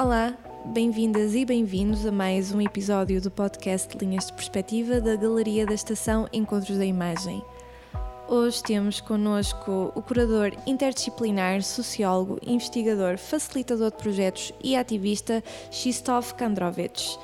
[0.00, 0.34] Olá,
[0.64, 5.74] bem-vindas e bem-vindos a mais um episódio do podcast Linhas de Perspectiva da Galeria da
[5.74, 7.44] Estação Encontros da Imagem.
[8.26, 17.18] Hoje temos connosco o curador interdisciplinar, sociólogo, investigador, facilitador de projetos e ativista Krzysztof Kandrovich.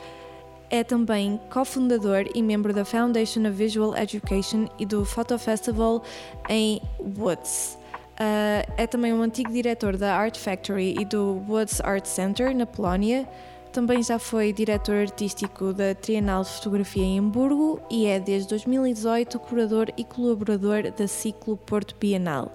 [0.68, 6.02] É também cofundador e membro da Foundation of Visual Education e do Photo Festival
[6.46, 6.82] em
[7.16, 7.78] Woods.
[8.16, 12.64] Uh, é também um antigo diretor da Art Factory e do Woods Art Center, na
[12.64, 13.28] Polónia.
[13.72, 19.38] Também já foi diretor artístico da Trienal de Fotografia em Hamburgo e é desde 2018
[19.38, 22.50] curador e colaborador da Ciclo Porto Bienal.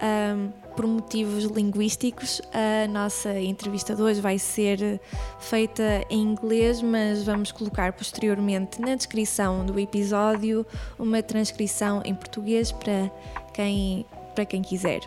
[0.00, 5.00] Um, por motivos linguísticos, a nossa entrevista de hoje vai ser
[5.40, 10.64] feita em inglês, mas vamos colocar posteriormente na descrição do episódio
[10.96, 13.10] uma transcrição em português para
[13.52, 15.00] quem para quem quiser.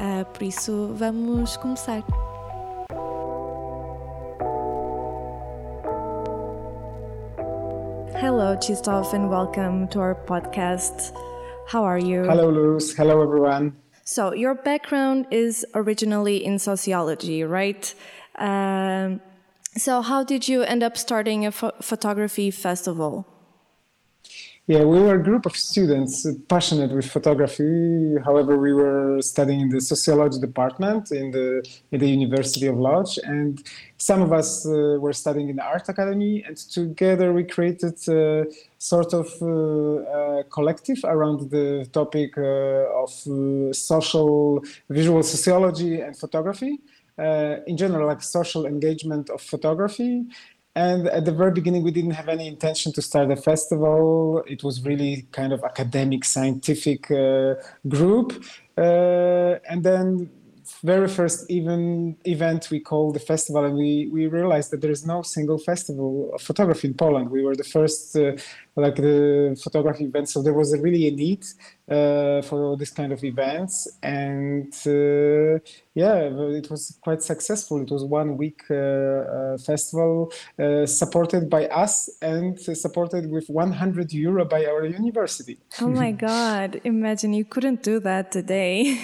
[0.00, 2.02] Uh, por isso, vamos começar.
[8.14, 11.12] Hello, Krzysztof, and welcome to our podcast.
[11.68, 12.24] How are you?
[12.24, 12.94] Hello, Luz.
[12.96, 13.74] Hello, everyone.
[14.04, 17.94] So, your background is originally in sociology, right?
[18.38, 19.20] Um,
[19.76, 23.26] so, how did you end up starting a ph photography festival?
[24.68, 28.16] Yeah, we were a group of students passionate with photography.
[28.24, 33.16] However, we were studying in the sociology department in the in the University of Lodz,
[33.18, 33.62] and
[33.96, 36.42] some of us uh, were studying in the art academy.
[36.44, 38.46] And together, we created a
[38.78, 46.80] sort of uh, collective around the topic uh, of uh, social visual sociology and photography.
[47.18, 50.24] Uh, in general, like social engagement of photography.
[50.76, 54.44] And at the very beginning, we didn't have any intention to start a festival.
[54.46, 57.54] It was really kind of academic, scientific uh,
[57.88, 58.44] group.
[58.76, 60.28] Uh, and then
[60.84, 65.06] very first even event we called the festival and we, we realized that there is
[65.06, 67.30] no single festival of photography in Poland.
[67.30, 68.32] We were the first uh,
[68.76, 70.28] like the photography event.
[70.28, 71.44] So there was a really a need
[71.88, 73.88] uh, for this kind of events.
[74.02, 75.60] And uh,
[75.94, 76.16] yeah,
[76.60, 77.80] it was quite successful.
[77.80, 84.12] It was one week uh, uh, festival uh, supported by us and supported with 100
[84.12, 85.58] euro by our university.
[85.80, 86.80] Oh my God.
[86.84, 89.00] Imagine you couldn't do that today.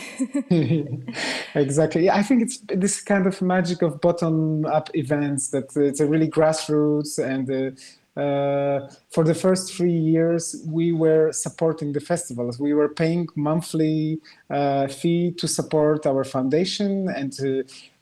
[1.54, 2.10] exactly.
[2.10, 6.28] I think it's this kind of magic of bottom up events that it's a really
[6.28, 7.78] grassroots and
[8.14, 12.60] uh, for the first three years, we were supporting the festivals.
[12.60, 17.32] We were paying monthly uh, fee to support our foundation, and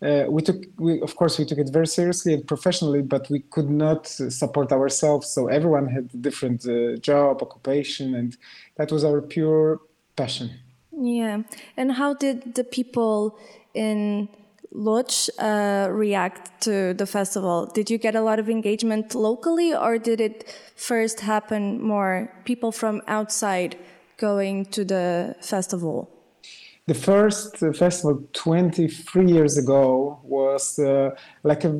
[0.02, 3.02] uh, we took, we, of course, we took it very seriously and professionally.
[3.02, 8.36] But we could not support ourselves, so everyone had different uh, job, occupation, and
[8.76, 9.80] that was our pure
[10.16, 10.50] passion.
[10.90, 11.42] Yeah,
[11.76, 13.38] and how did the people
[13.74, 14.28] in
[14.72, 17.66] Lodz uh, react to the festival?
[17.66, 22.70] Did you get a lot of engagement locally, or did it first happen more people
[22.70, 23.76] from outside
[24.16, 26.08] going to the festival?
[26.90, 31.10] The first festival 23 years ago was uh,
[31.44, 31.72] like a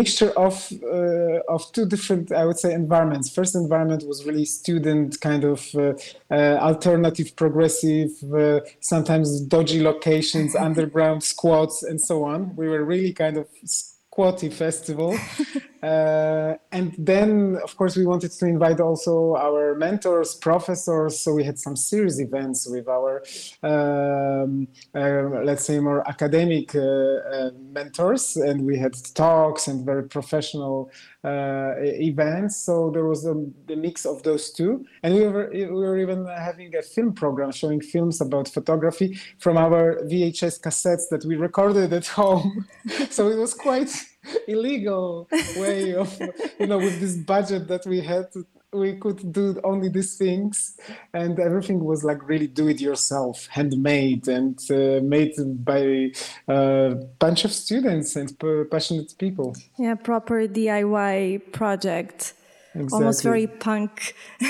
[0.00, 3.26] mixture of uh, of two different i would say environments.
[3.38, 5.94] First environment was really student kind of uh,
[6.30, 8.60] uh alternative progressive uh,
[8.92, 12.38] sometimes dodgy locations underground squats and so on.
[12.60, 15.10] We were really kind of squatty festival
[15.82, 21.18] Uh, and then, of course, we wanted to invite also our mentors, professors.
[21.18, 23.22] So we had some series events with our,
[23.64, 30.04] um, uh, let's say, more academic uh, uh mentors, and we had talks and very
[30.04, 30.90] professional
[31.24, 32.56] uh, events.
[32.56, 33.34] So there was a,
[33.66, 37.52] the mix of those two, and we were we were even having a film program
[37.52, 42.66] showing films about photography from our VHS cassettes that we recorded at home.
[43.10, 43.92] so it was quite
[44.48, 46.20] illegal way of
[46.58, 48.26] you know with this budget that we had
[48.72, 50.76] we could do only these things.
[51.12, 55.34] And everything was like really do it yourself handmade and uh, made
[55.64, 56.12] by
[56.48, 58.36] a bunch of students and
[58.70, 59.54] passionate people.
[59.78, 62.34] Yeah proper diy project
[62.74, 62.96] Exactly.
[62.96, 64.14] almost very punk.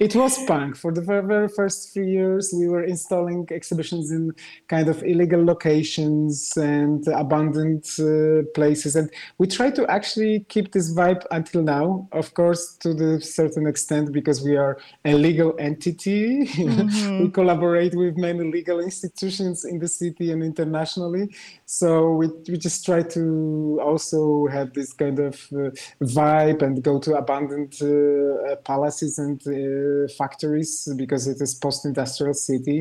[0.00, 0.76] it was punk.
[0.76, 4.32] For the very, very first three years, we were installing exhibitions in
[4.68, 8.96] kind of illegal locations and abandoned uh, places.
[8.96, 13.66] And we try to actually keep this vibe until now, of course, to the certain
[13.66, 16.46] extent, because we are a legal entity.
[16.66, 17.22] Mm-hmm.
[17.22, 21.34] we collaborate with many legal institutions in the city and internationally.
[21.64, 25.70] So we, we just try to also have this kind of uh,
[26.02, 32.80] vibe and go to abandoned uh, palaces and uh, factories because it is post-industrial city.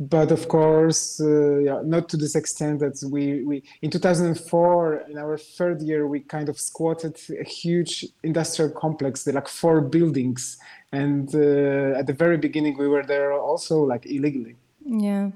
[0.00, 5.18] but of course, uh, yeah, not to this extent that we, we in 2004 in
[5.18, 10.56] our third year we kind of squatted a huge industrial complex, like four buildings,
[10.92, 14.54] and uh, at the very beginning we were there also like illegally.
[14.86, 15.30] Yeah,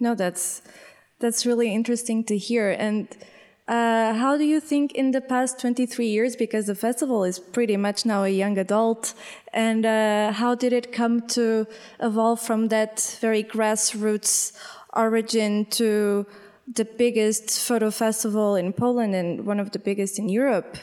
[0.00, 0.62] no, that's
[1.20, 3.06] that's really interesting to hear and.
[3.70, 7.76] Uh, how do you think in the past 23 years, because the festival is pretty
[7.76, 9.14] much now a young adult,
[9.52, 11.64] and uh, how did it come to
[12.00, 14.52] evolve from that very grassroots
[14.94, 16.26] origin to
[16.66, 20.76] the biggest photo festival in Poland and one of the biggest in Europe?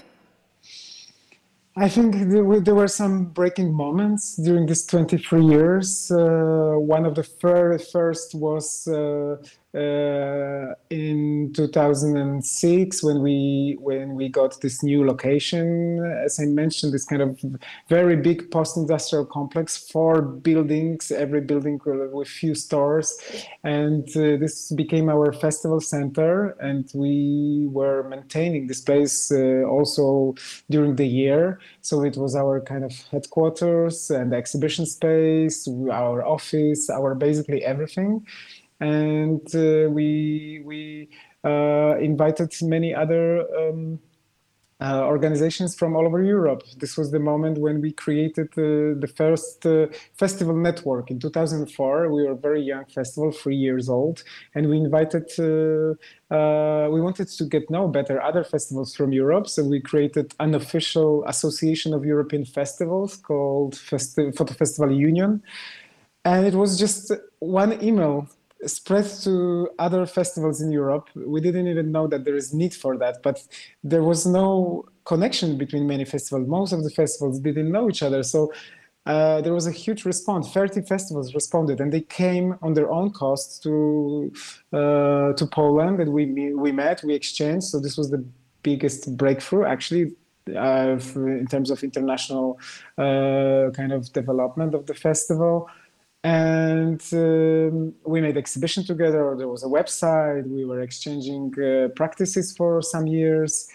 [1.75, 6.09] I think there were, some breaking moments during these 23 years.
[6.09, 9.35] Uh, one of the fir- first was uh,
[9.77, 16.03] uh, in 2006 when we when we got this new location.
[16.25, 17.39] As i mentioned this kind of
[17.87, 23.17] very big post-industrial complex four buildings every building with few stores.
[23.63, 30.33] And uh, this became our festival center and we were maintaining this place uh, also
[30.69, 31.59] during the year.
[31.81, 38.25] So it was our kind of headquarters and exhibition space our office our basically everything
[38.79, 41.09] and uh, we we
[41.43, 43.99] uh, invited many other um,
[44.79, 46.61] uh, organizations from all over Europe.
[46.77, 49.87] This was the moment when we created uh, the first uh,
[50.19, 52.11] festival network in 2004.
[52.11, 55.31] We were a very young festival, three years old, and we invited.
[55.39, 60.53] Uh, we wanted to get know better other festivals from Europe, so we created an
[60.53, 65.41] official association of European festivals called Festi- Photo Festival Union,
[66.23, 68.29] and it was just one email
[68.65, 71.09] spread to other festivals in Europe.
[71.15, 73.45] We didn't even know that there is need for that, but
[73.83, 76.47] there was no connection between many festivals.
[76.47, 78.51] Most of the festivals didn't know each other, so
[79.07, 80.51] uh, there was a huge response.
[80.51, 84.31] 30 festivals responded, and they came on their own cost to
[84.73, 87.67] uh, to Poland, and we we met, we exchanged.
[87.67, 88.23] So this was the
[88.63, 90.15] biggest breakthrough, actually.
[90.47, 92.57] Uh, in terms of international
[92.97, 95.69] uh, kind of development of the festival,
[96.23, 102.55] and um, we made exhibition together there was a website we were exchanging uh, practices
[102.55, 103.69] for some years.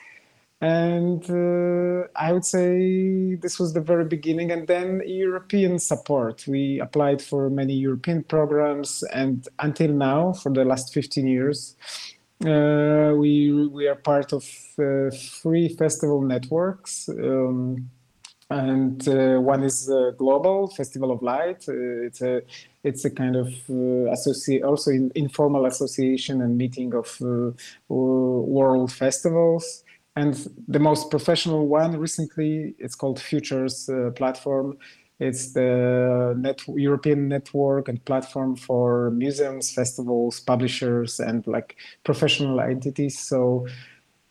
[0.61, 4.51] And uh, i would say this was the very beginning.
[4.53, 6.45] And then european support.
[6.47, 9.03] We applied for many european programs.
[9.13, 11.77] And until now for the last 15 years
[12.45, 14.45] uh, we we are part of
[14.79, 17.09] uh, three festival networks.
[17.09, 17.89] Um,
[18.53, 21.65] and uh, one is uh, global festival of light.
[21.69, 22.43] Uh, it's a
[22.85, 27.53] it's a kind of uh, associate also in, informal association and meeting of uh,
[27.89, 29.85] world festivals.
[30.17, 30.35] And
[30.69, 34.77] the most professional one recently it's called futures uh, platform.
[35.19, 43.21] It's the net, European network and platform for museums, festivals, publishers, and like professional entities.
[43.21, 43.69] So,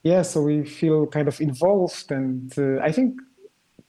[0.03, 2.53] yeah, so we feel kind of involved, and
[2.83, 3.21] I think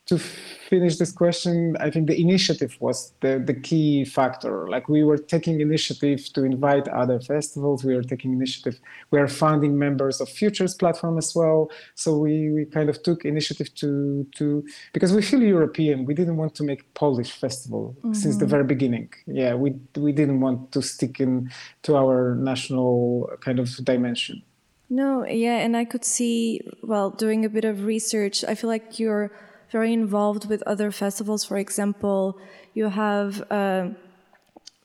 [0.06, 4.66] to finish this question, I think the initiative was the, the key factor.
[4.69, 7.84] Like we were taking initiative to invite other festivals.
[7.84, 8.81] We were taking initiative.
[9.12, 11.70] We are founding members of Futures platform as well.
[11.94, 16.05] So we, we kind of took initiative to to because we feel European.
[16.05, 18.12] We didn't want to make Polish festival mm-hmm.
[18.15, 18.50] since the mm-hmm.
[18.50, 19.08] very beginning.
[19.27, 21.50] Yeah, we we didn't want to stick in
[21.82, 24.43] to our national kind of dimension.
[24.91, 28.44] No, yeah, and I could see well doing a bit of research.
[28.44, 29.31] I feel like you're
[29.72, 31.44] very involved with other festivals.
[31.44, 32.38] For example,
[32.74, 33.88] you have, uh,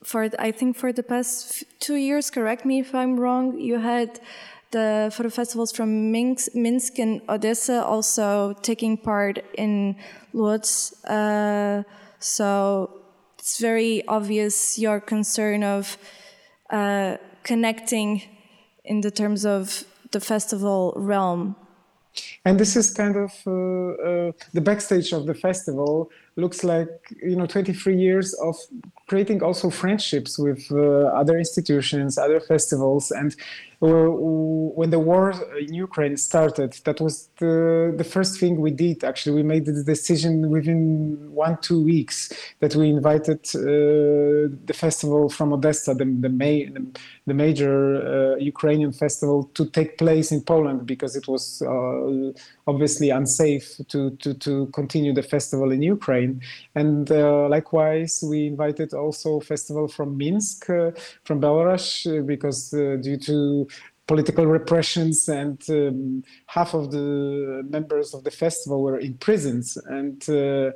[0.02, 4.18] for I think for the past two years, correct me if I'm wrong, you had
[4.70, 9.96] the photo festivals from Minsk, Minsk and Odessa also taking part in
[10.32, 10.92] Lodz.
[11.04, 11.82] Uh,
[12.18, 12.90] so
[13.38, 15.98] it's very obvious your concern of
[16.70, 18.22] uh, connecting
[18.84, 21.56] in the terms of the festival realm
[22.44, 26.88] and this is kind of uh, uh, the backstage of the festival looks like
[27.22, 28.56] you know 23 years of
[29.08, 33.10] creating also friendships with uh, other institutions other festivals.
[33.10, 33.34] And
[33.80, 39.04] when the war in Ukraine started, that was the, the first thing we did.
[39.04, 45.28] Actually, we made the decision within one, two weeks that we invited uh, the festival
[45.28, 46.80] from Odessa, the, the, ma-
[47.26, 52.32] the major uh, Ukrainian festival, to take place in Poland because it was uh,
[52.66, 56.40] obviously unsafe to, to, to continue the festival in Ukraine.
[56.74, 60.90] And uh, likewise, we invited also festival from Minsk, uh,
[61.22, 63.67] from Belarus, uh, because due to
[64.08, 69.76] political repressions, and um, half of the members of the festival were in prisons.
[69.86, 70.70] And uh,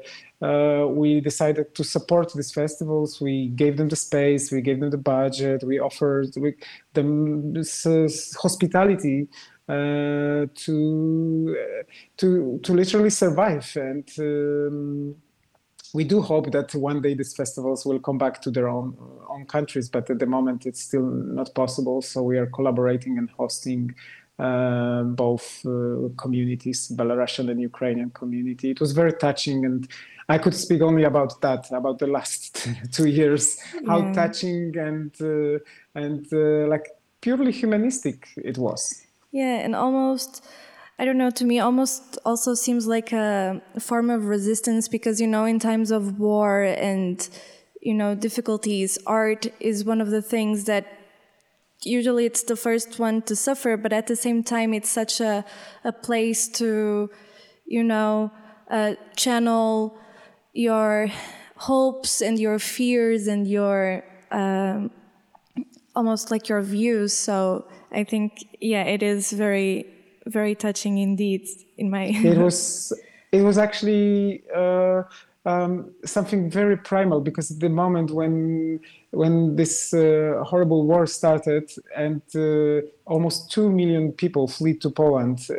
[0.47, 3.21] uh, we decided to support these festivals.
[3.21, 6.35] We gave them the space, we gave them the budget, we offered
[6.93, 8.09] them this, uh,
[8.41, 9.29] hospitality
[9.69, 11.83] uh, to uh,
[12.19, 14.09] to to literally survive and.
[14.19, 15.17] Um,
[15.95, 18.97] we do hope that one day these festivals will come back to their own
[19.29, 22.03] own countries, but at the moment it's still not possible.
[22.03, 23.95] So we are collaborating and hosting
[24.39, 28.71] uh, both uh, communities, Belarusian and Ukrainian community.
[28.71, 29.87] It was very touching, and
[30.29, 34.13] I could speak only about that, about the last two years, how yeah.
[34.13, 35.59] touching and uh,
[35.95, 36.87] and uh, like
[37.21, 39.03] purely humanistic it was.
[39.31, 40.45] Yeah, and almost
[41.03, 45.27] I don't know, to me almost also seems like a form of resistance because, you
[45.27, 47.29] know, in times of war and,
[47.81, 50.87] you know, difficulties, art is one of the things that
[51.83, 55.45] usually it's the first one to suffer, but at the same time, it's such a,
[55.83, 57.11] a place to,
[57.67, 58.31] you know,
[58.71, 59.99] uh, channel
[60.53, 61.09] your
[61.57, 64.93] hopes and your fears and your um,
[65.97, 67.13] almost like your views.
[67.13, 69.92] So I think, yeah, it is very
[70.27, 72.93] very touching indeed in my it was
[73.33, 75.03] it was actually uh,
[75.45, 82.23] um, something very primal because the moment when when this uh, horrible war started and
[82.35, 85.55] uh, almost two million people fled to Poland uh,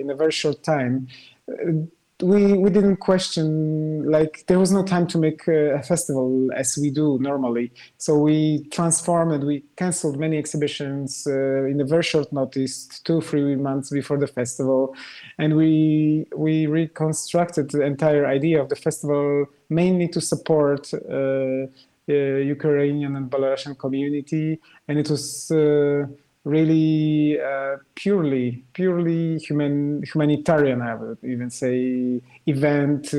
[0.00, 1.06] in a very short time.
[1.48, 1.86] Uh,
[2.22, 6.90] we we didn't question like there was no time to make a festival as we
[6.90, 7.72] do normally.
[7.98, 13.20] So we transformed and we canceled many exhibitions uh, in a very short notice two
[13.20, 14.94] three months before the festival.
[15.38, 21.66] And we we reconstructed the entire idea of the festival mainly to support uh,
[22.06, 24.60] Ukrainian and Belarusian community.
[24.88, 26.06] And it was uh,
[26.44, 33.14] really uh, purely purely human humanitarian i would even say event.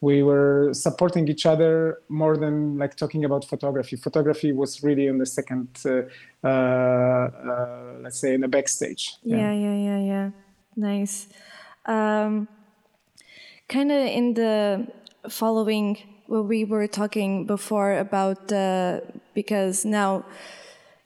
[0.00, 3.96] We were supporting each other more than like talking about photography.
[3.96, 6.02] Photography was really on the second uh,
[6.42, 9.16] uh, uh let's say in the backstage.
[9.22, 9.36] Yeah.
[9.36, 10.30] Yeah yeah yeah, yeah.
[10.76, 11.28] nice.
[11.86, 12.48] Um,
[13.68, 14.86] kind of in the
[15.28, 19.00] following what we were talking before about uh,
[19.34, 20.24] because now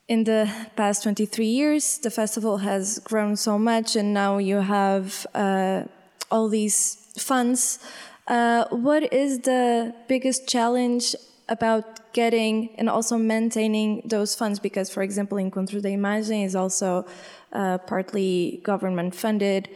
[0.09, 5.27] in the past 23 years, the festival has grown so much, and now you have
[5.35, 5.85] uh,
[6.31, 7.79] all these funds.
[8.27, 11.15] Uh, what is the biggest challenge
[11.49, 14.59] about getting and also maintaining those funds?
[14.59, 17.07] Because, for example, Encontro da Imagem is also
[17.53, 19.69] uh, partly government funded,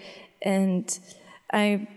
[0.43, 0.99] and
[1.53, 1.89] I.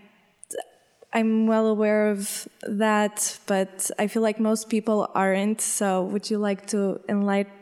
[1.14, 5.60] I'm well aware of that, but I feel like most people aren't.
[5.60, 7.52] So, would you like to enlighten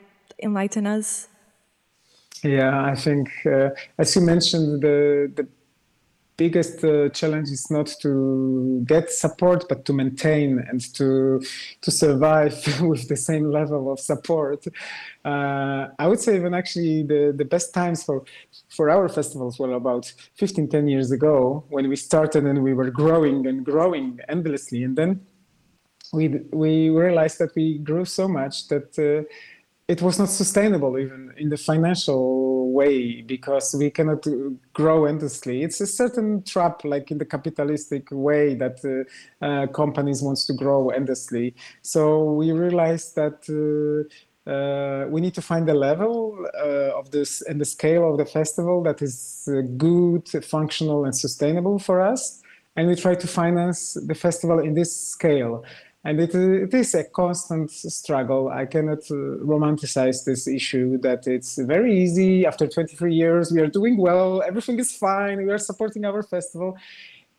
[0.42, 1.28] enlighten us?
[2.42, 5.46] Yeah, I think uh, as you mentioned, the the
[6.40, 11.06] biggest uh, challenge is not to get support, but to maintain and to
[11.84, 12.56] to survive
[12.90, 14.60] with the same level of support.
[15.30, 18.24] Uh, I would say even actually the, the best times for
[18.76, 20.04] for our festivals were about
[20.36, 24.96] 15, 10 years ago when we started and we were growing and growing endlessly, and
[24.96, 25.10] then
[26.12, 26.24] we
[26.64, 26.72] we
[27.04, 29.22] realized that we grew so much that uh,
[29.90, 34.24] it was not sustainable even in the financial way because we cannot
[34.72, 35.64] grow endlessly.
[35.64, 40.52] It's a certain trap, like in the capitalistic way that uh, uh, companies wants to
[40.52, 41.54] grow endlessly.
[41.82, 42.02] So
[42.40, 43.38] we realized that.
[43.50, 44.08] Uh,
[44.50, 46.14] uh we need to find a level
[46.66, 51.14] uh, of this and the scale of the festival that is uh, good, functional, and
[51.14, 52.22] sustainable for us.
[52.76, 53.80] And we try to finance
[54.10, 55.62] the festival in this scale
[56.04, 58.48] and it, it is a constant struggle.
[58.48, 59.14] I cannot uh,
[59.44, 62.46] romanticize this issue that it's very easy.
[62.46, 66.76] After 23 years, we are doing well, everything is fine, we are supporting our festival.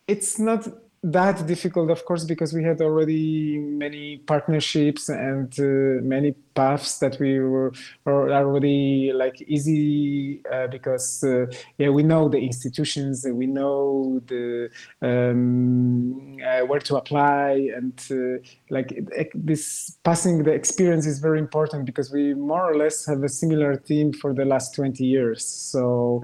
[0.08, 0.68] It's not
[1.04, 7.18] that difficult, of course, because we had already many partnerships and uh, many paths that
[7.20, 7.72] we were
[8.06, 11.48] already like easy uh, because uh,
[11.80, 14.70] yeah we know the institutions, we know the
[15.02, 18.38] um, uh, where to apply, and uh,
[18.70, 18.94] like
[19.34, 23.76] this passing the experience is very important because we more or less have a similar
[23.76, 25.44] team for the last 20 years.
[25.44, 26.24] So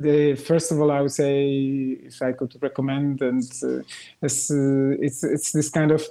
[0.00, 3.82] the, first of all, I would say, if I could recommend, and uh,
[4.22, 6.04] it's, uh, it's, it's this kind of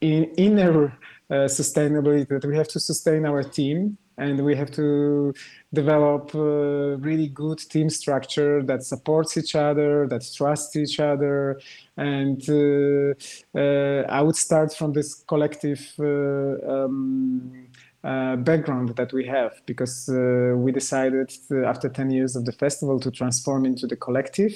[0.00, 0.98] in, inner
[1.30, 5.34] uh, sustainability that we have to sustain our team and we have to
[5.72, 11.60] develop a really good team structure that supports each other that trusts each other
[11.96, 13.12] and uh,
[13.58, 17.68] uh, i would start from this collective uh, um,
[18.06, 22.52] uh, background that we have because uh, we decided to, after 10 years of the
[22.52, 24.54] festival to transform into the collective.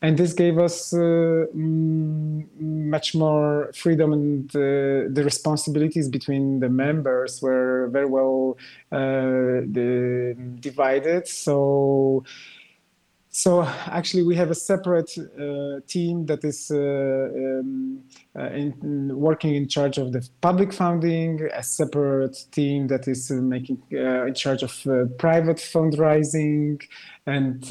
[0.00, 7.42] And this gave us uh, much more freedom and uh, the responsibilities between the members
[7.42, 8.56] were very well
[8.92, 9.60] uh,
[10.60, 11.28] divided.
[11.28, 12.24] So
[13.42, 18.02] so actually we have a separate uh, team that is uh, um,
[18.38, 18.74] uh, in,
[19.16, 24.62] working in charge of the public funding a separate team that is making in charge
[24.62, 24.72] of
[25.18, 26.78] private fundraising
[27.26, 27.70] and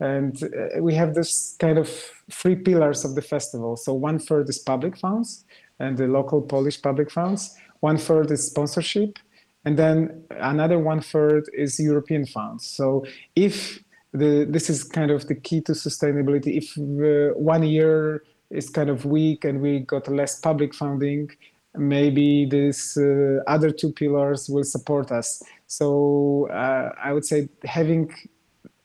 [0.00, 1.88] and uh, we have this kind of
[2.30, 3.76] three pillars of the festival.
[3.76, 5.44] So one third is public funds
[5.78, 7.54] and the local Polish public funds.
[7.80, 9.18] One third is sponsorship,
[9.66, 12.66] and then another one third is European funds.
[12.66, 13.04] So
[13.36, 13.83] if
[14.14, 16.56] the, this is kind of the key to sustainability.
[16.56, 21.30] If uh, one year is kind of weak and we got less public funding,
[21.76, 25.42] maybe these uh, other two pillars will support us.
[25.66, 28.14] So uh, I would say having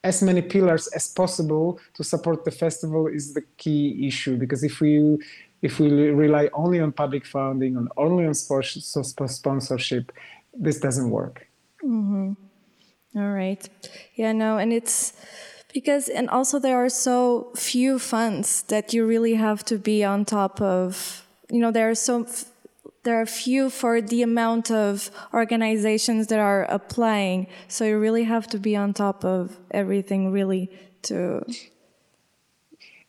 [0.04, 4.80] as many pillars as possible to support the festival is the key issue because if
[4.80, 5.18] we
[5.62, 10.12] if we rely only on public funding and only on sponsorship
[10.54, 11.46] this doesn't work
[11.84, 12.32] mm-hmm.
[13.16, 13.68] All right
[14.16, 15.14] yeah no and it's
[15.74, 20.26] because and also there are so few funds that you really have to be on
[20.26, 22.26] top of you know there are so
[23.04, 27.48] there are few for the amount of organizations that are applying.
[27.68, 30.70] So you really have to be on top of everything, really,
[31.04, 31.44] to.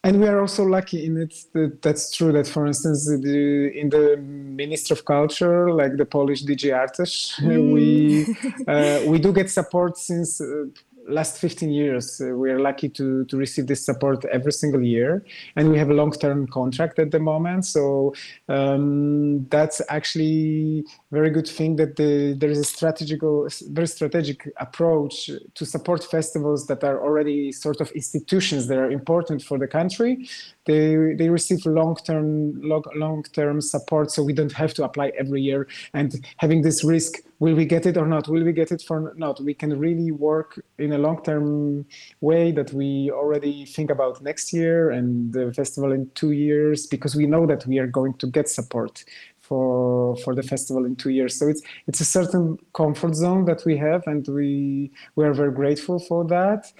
[0.02, 2.32] And we are also lucky in it that that's true.
[2.32, 7.72] That, for instance, the, in the Ministry of Culture, like the Polish DG Artes, mm.
[7.74, 8.24] we
[8.66, 10.40] uh, we do get support since.
[10.40, 10.66] Uh,
[11.08, 15.24] last 15 years, uh, we are lucky to, to receive this support every single year.
[15.56, 17.66] And we have a long term contract at the moment.
[17.66, 18.14] So
[18.48, 24.48] um, that's actually a very good thing that the, there is a strategical, very strategic
[24.58, 29.66] approach to support festivals that are already sort of institutions that are important for the
[29.66, 30.28] country
[30.70, 35.42] they they receive long term long term support, so we don't have to apply every
[35.42, 37.12] year and having this risk.
[37.40, 38.28] Will we get it or not?
[38.28, 39.40] Will we get it for not?
[39.40, 41.86] We can really work in a long term
[42.20, 47.16] way that we already think about next year and the festival in two years because
[47.16, 49.04] we know that we are going to get support
[49.40, 51.32] for for the festival in two years.
[51.38, 55.52] So it's it's a certain comfort zone that we have, and we we are very
[55.52, 56.72] grateful for that.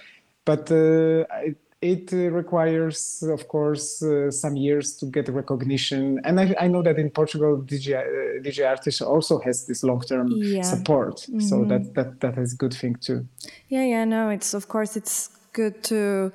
[0.45, 6.21] But uh, it, it requires, of course, uh, some years to get recognition.
[6.23, 10.31] And I, I know that in Portugal, DG, uh, DG Artes also has this long-term
[10.31, 10.61] yeah.
[10.61, 11.17] support.
[11.21, 11.39] Mm-hmm.
[11.39, 13.27] So that, that that is a good thing too.
[13.69, 16.31] Yeah, yeah, no, it's of course it's good to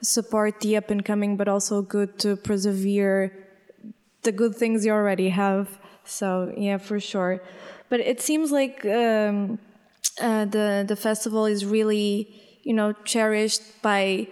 [0.00, 3.32] support the up and coming, but also good to persevere
[4.22, 5.78] the good things you already have.
[6.04, 7.42] So yeah, for sure.
[7.90, 9.58] But it seems like um,
[10.22, 12.28] uh, the the festival is really
[12.62, 14.28] you know cherished by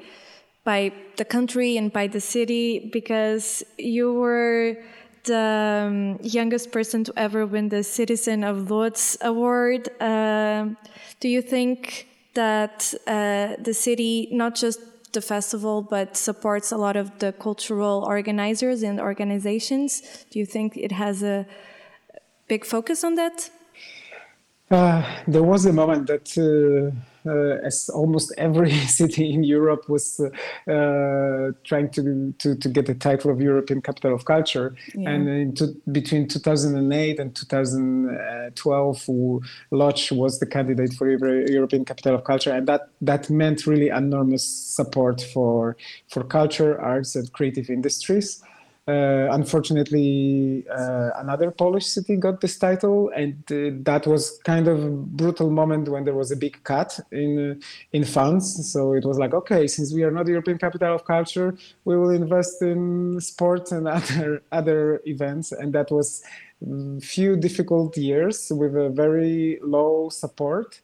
[0.65, 4.77] by the country and by the city because you were
[5.25, 9.89] the um, youngest person to ever win the Citizen of Lodz award.
[10.01, 10.69] Uh,
[11.21, 14.81] do you think that uh, the city, not just
[15.13, 20.03] the festival, but supports a lot of the cultural organizers and organizations?
[20.31, 21.47] Do you think it has a
[22.49, 23.51] big focus on that?
[24.71, 26.95] Uh, there was a moment that uh,
[27.27, 30.27] as almost every city in Europe was uh,
[30.71, 34.75] uh, trying to, to, to get the title of European Capital of Culture.
[34.95, 35.11] Yeah.
[35.11, 39.09] And to, between 2008 and 2012,
[39.71, 44.45] Lodz was the candidate for European Capital of Culture, and that that meant really enormous
[44.45, 45.77] support for
[46.09, 48.43] for culture, arts, and creative industries.
[48.87, 55.17] Uh, unfortunately, uh, another Polish city got this title, and uh, that was kind of
[55.17, 58.71] brutal moment when there was a big cut in in funds.
[58.71, 62.11] So it was like, okay, since we are not European capital of culture, we will
[62.11, 66.23] invest in sports and other other events, and that was
[67.01, 70.81] few difficult years with a very low support.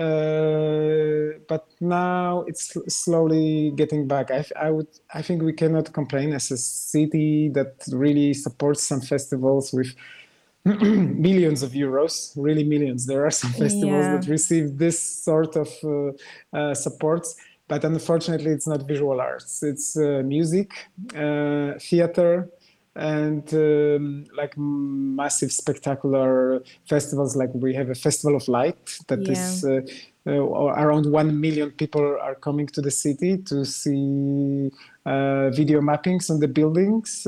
[0.00, 4.30] Uh, but now it's slowly getting back.
[4.30, 9.02] I, I, would, I think we cannot complain as a city that really supports some
[9.02, 9.94] festivals with
[10.64, 13.04] millions of euros, really millions.
[13.04, 14.16] There are some festivals yeah.
[14.16, 16.12] that receive this sort of uh,
[16.56, 17.36] uh, supports,
[17.68, 19.62] but unfortunately, it's not visual arts.
[19.62, 20.70] It's uh, music,
[21.14, 22.48] uh, theater,
[22.96, 29.32] and um, like massive spectacular festivals like we have a festival of light that yeah.
[29.32, 29.80] is uh,
[30.26, 34.70] uh, around 1 million people are coming to the city to see
[35.06, 37.26] uh, video mappings on the buildings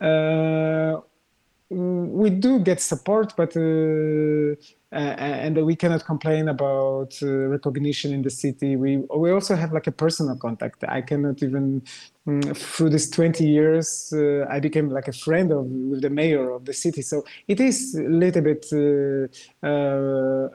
[0.00, 1.00] uh,
[1.70, 4.56] we do get support, but uh,
[4.92, 8.76] and we cannot complain about uh, recognition in the city.
[8.76, 10.84] We we also have like a personal contact.
[10.88, 11.82] I cannot even
[12.26, 16.50] um, through these 20 years, uh, I became like a friend of with the mayor
[16.50, 17.02] of the city.
[17.02, 20.48] So it is a little bit uh, uh,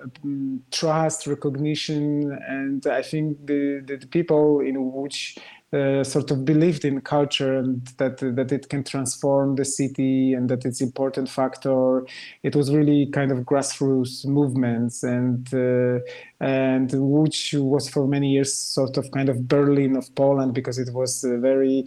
[0.72, 5.38] trust, recognition, and I think the, the, the people in which
[5.74, 10.50] uh, sort of believed in culture and that that it can transform the city and
[10.50, 12.06] that it's important factor.
[12.44, 16.00] It was really kind of grassroots movements and uh,
[16.40, 20.94] and which was for many years sort of kind of Berlin of Poland because it
[20.94, 21.86] was uh, very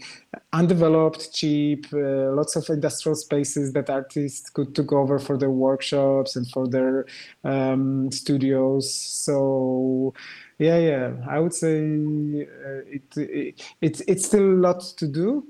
[0.53, 6.37] undeveloped, cheap, uh, lots of industrial spaces that artists could took over for their workshops
[6.37, 7.07] and for their
[7.45, 8.93] um, studios.
[8.93, 10.15] So
[10.59, 15.47] yeah, yeah, I would say uh, it, it, it's it's still a lot to do,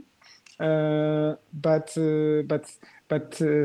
[0.60, 2.70] uh, but uh, but
[3.08, 3.64] but uh,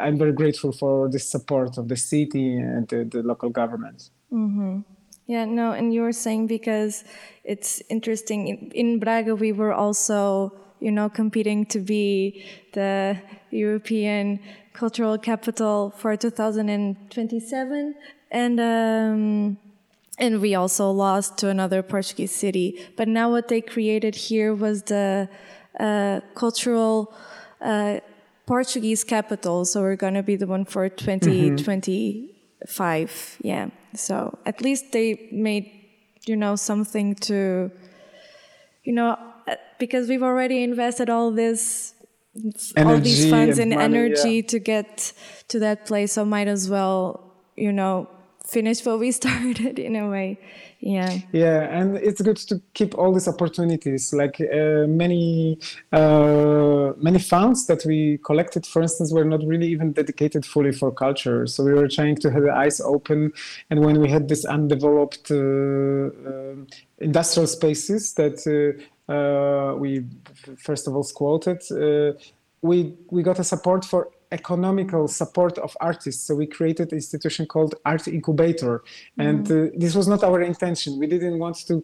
[0.00, 4.10] I'm very grateful for the support of the city and the, the local government.
[4.32, 4.80] Mm-hmm.
[5.26, 7.02] Yeah, no, and you were saying because
[7.42, 8.46] it's interesting.
[8.46, 13.18] In, in Braga, we were also, you know, competing to be the
[13.50, 14.38] European
[14.74, 17.94] cultural capital for 2027,
[18.30, 18.60] and.
[18.60, 19.58] Um,
[20.18, 22.80] and we also lost to another Portuguese city.
[22.96, 25.28] But now what they created here was the
[25.78, 27.14] uh, cultural
[27.60, 28.00] uh,
[28.46, 29.64] Portuguese capital.
[29.64, 33.08] So we're going to be the one for 2025.
[33.08, 33.46] Mm-hmm.
[33.46, 33.70] Yeah.
[33.94, 35.70] So at least they made,
[36.26, 37.70] you know, something to,
[38.84, 41.94] you know, uh, because we've already invested all this
[42.76, 44.42] energy all these funds and, and money, energy yeah.
[44.42, 45.12] to get
[45.46, 48.08] to that place so might as well you know
[48.46, 50.38] finish what we started in a way.
[50.80, 51.18] Yeah.
[51.32, 54.12] Yeah and it's good to keep all these opportunities.
[54.12, 55.58] Like uh, many
[55.92, 60.92] uh, many funds that we collected for instance were not really even dedicated fully for
[60.92, 61.46] culture.
[61.46, 63.32] So we were trying to have the eyes open.
[63.70, 66.66] And when we had this undeveloped uh, um,
[66.98, 70.04] industrial spaces that uh, uh, we
[70.58, 72.12] first of all squatted uh,
[72.62, 76.26] we we got a support for economical support of artists.
[76.26, 78.82] So we created an institution called Art Incubator,
[79.18, 79.68] and mm.
[79.68, 80.98] uh, this was not our intention.
[80.98, 81.74] We didn't want to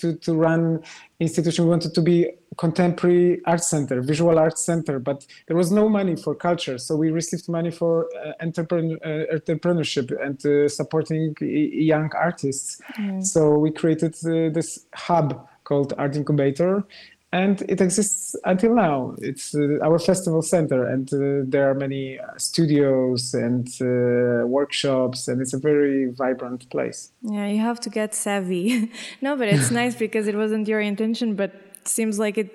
[0.00, 0.82] to to run
[1.20, 1.64] institution.
[1.66, 2.18] We wanted to be
[2.56, 6.78] contemporary art center, visual art center, but there was no money for culture.
[6.78, 12.80] So we received money for uh, entrepreneur, uh, entrepreneurship and uh, supporting young artists.
[12.98, 13.24] Mm.
[13.24, 15.28] So we created uh, this hub
[15.64, 16.84] called Art Incubator,
[17.32, 19.14] and it exists until now.
[19.18, 25.28] It's uh, our festival center, and uh, there are many uh, studios and uh, workshops,
[25.28, 27.12] and it's a very vibrant place.
[27.22, 28.90] Yeah, you have to get savvy.
[29.20, 31.52] no, but it's nice because it wasn't your intention, but
[31.84, 32.52] seems like it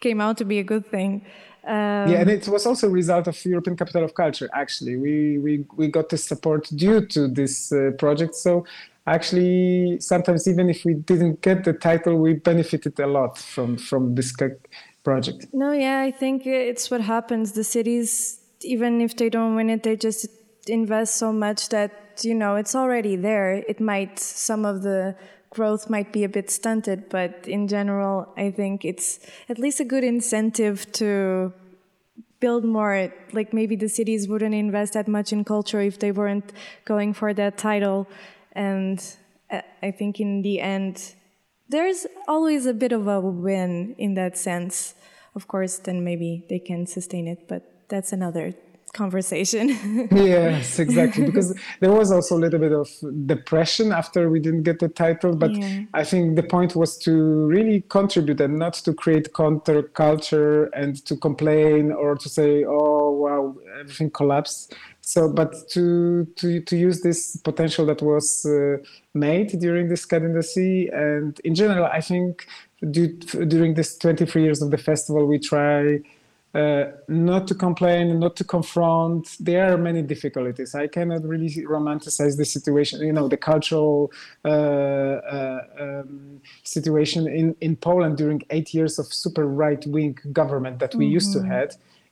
[0.00, 1.24] came out to be a good thing.
[1.64, 4.48] Um, yeah, and it was also a result of European Capital of Culture.
[4.52, 8.34] Actually, we we we got the support due to this uh, project.
[8.34, 8.64] So
[9.10, 14.14] actually sometimes even if we didn't get the title we benefited a lot from from
[14.14, 14.32] this
[15.02, 15.46] project.
[15.52, 17.52] No yeah i think it's what happens.
[17.52, 20.26] The cities even if they don't win it they just
[20.66, 21.90] invest so much that
[22.22, 23.50] you know it's already there.
[23.72, 25.16] It might some of the
[25.50, 29.18] growth might be a bit stunted but in general i think it's
[29.48, 31.52] at least a good incentive to
[32.40, 33.12] build more.
[33.32, 36.52] Like maybe the cities wouldn't invest that much in culture if they weren't
[36.84, 38.08] going for that title
[38.52, 39.02] and
[39.82, 41.14] I think in the end,
[41.68, 44.94] there's always a bit of a win in that sense.
[45.34, 48.54] Of course, then maybe they can sustain it, but that's another
[48.92, 49.68] conversation.
[50.10, 51.24] yes, exactly.
[51.24, 52.88] Because there was also a little bit of
[53.26, 55.84] depression after we didn't get the title, but yeah.
[55.94, 61.16] I think the point was to really contribute and not to create counterculture and to
[61.16, 64.74] complain or to say, "Oh, wow, everything collapsed."
[65.12, 65.84] So but to
[66.36, 68.76] to to use this potential that was uh,
[69.14, 72.46] made during this candidacy and in general i think
[72.94, 73.12] due,
[73.54, 76.00] during this 23 years of the festival we try
[76.52, 79.36] uh, not to complain, not to confront.
[79.38, 80.74] There are many difficulties.
[80.74, 82.98] I cannot really romanticize the situation.
[83.02, 84.10] You know, the cultural
[84.44, 90.80] uh, uh, um, situation in, in Poland during eight years of super right wing government
[90.80, 91.14] that we mm-hmm.
[91.14, 91.52] used to mm-hmm.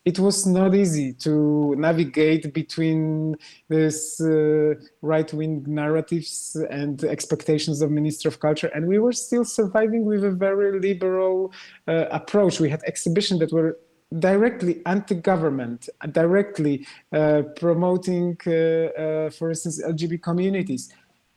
[0.08, 3.36] It was not easy to navigate between
[3.68, 10.06] this uh, right-wing narratives and expectations of Minister of Culture, and we were still surviving
[10.06, 11.52] with a very liberal
[11.86, 12.58] uh, approach.
[12.58, 13.76] We had exhibitions that were
[14.18, 15.90] directly anti-government,
[16.22, 20.82] directly uh, promoting, uh, uh, for instance, LGBT communities.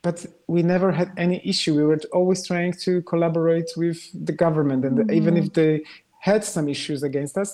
[0.01, 1.75] But we never had any issue.
[1.75, 5.19] We were always trying to collaborate with the government, and mm-hmm.
[5.19, 5.83] even if they
[6.19, 7.51] had some issues against us,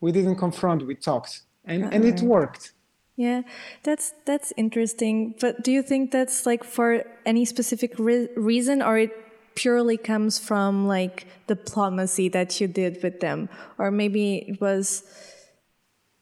[0.00, 1.42] we didn't confront, we talked.
[1.64, 2.72] and and it worked.
[3.16, 3.42] Yeah,
[3.82, 5.34] that's that's interesting.
[5.40, 9.12] But do you think that's like for any specific re reason, or it
[9.54, 15.02] purely comes from like diplomacy that you did with them, or maybe it was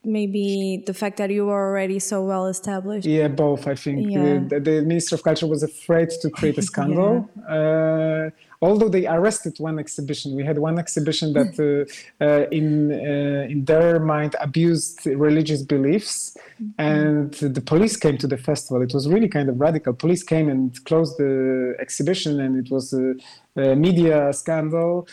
[0.06, 3.06] maybe the fact that you were already so well established?
[3.06, 3.66] Yeah, both.
[3.66, 4.38] I think yeah.
[4.48, 7.28] the, the, Minister of Culture was afraid to create a scandal.
[7.36, 7.54] yeah.
[7.54, 8.30] uh,
[8.60, 13.64] although they arrested one exhibition, we had one exhibition that uh, uh, in uh, in
[13.64, 16.70] their mind abused religious beliefs, mm-hmm.
[16.78, 18.82] and the police came to the festival.
[18.82, 19.92] It was really kind of radical.
[19.92, 23.14] Police came and closed the exhibition, and it was a,
[23.56, 25.08] a media scandal.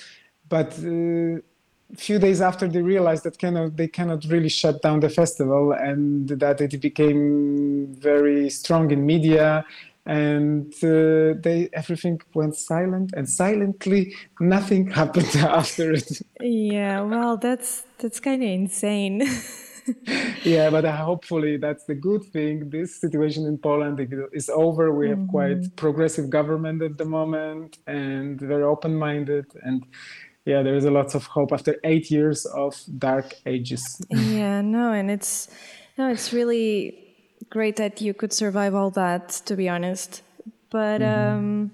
[0.50, 1.42] But uh,
[1.96, 6.28] few days after they realized that cannot they cannot really shut down the festival and
[6.30, 9.66] that it became very strong in media
[10.06, 16.22] and uh, they everything went silent and silently nothing happened after it.
[16.42, 19.28] Yeah well that's that's kind of insane.
[20.46, 22.70] Yeah but uh, hopefully that's the good thing.
[22.70, 24.00] This situation in poland
[24.32, 24.94] is over.
[24.94, 25.28] We have mm-hmm.
[25.28, 29.84] quite progressive government at the moment and very open-minded and
[30.46, 33.84] yeah there is a lot of hope after eight years of dark ages.
[34.10, 35.50] Yeah no and it's
[35.98, 37.03] no it's really
[37.54, 40.24] great that you could survive all that to be honest
[40.70, 41.38] but mm-hmm.
[41.38, 41.72] um,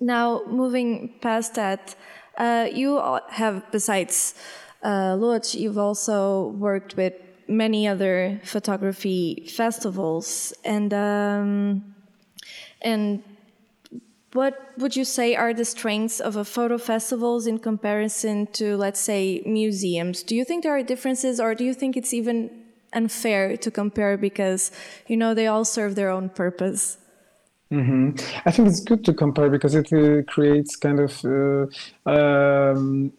[0.00, 0.88] now moving
[1.22, 1.96] past that
[2.36, 2.90] uh, you
[3.30, 4.34] have besides
[4.82, 5.16] uh,
[5.54, 7.14] you've also worked with
[7.48, 11.82] many other photography festivals and um,
[12.82, 13.22] and
[14.32, 19.00] what would you say are the strengths of a photo festivals in comparison to, let's
[19.00, 20.22] say, museums?
[20.22, 22.50] Do you think there are differences, or do you think it's even
[22.92, 24.70] unfair to compare because
[25.06, 26.98] you know they all serve their own purpose?
[27.70, 28.16] Mm-hmm.
[28.46, 33.12] I think it's good to compare because it uh, creates kind of uh, um,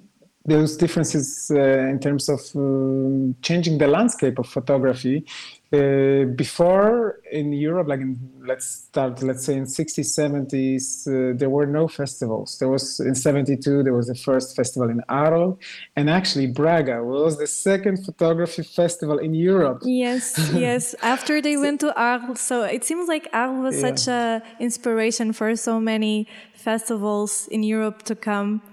[0.46, 5.26] those differences uh, in terms of um, changing the landscape of photography.
[5.72, 11.52] Uh, before in Europe, like in, let's start, let's say in 60s, 70s, uh, there
[11.52, 12.58] were no festivals.
[12.58, 15.60] There was in 72, there was the first festival in Arles,
[15.96, 19.84] and actually Braga was the second photography festival in Europe.
[19.86, 20.96] Yes, yes.
[21.04, 23.90] After they went to Arles, so it seems like Arles was yeah.
[23.90, 28.64] such an inspiration for so many festivals in Europe to come.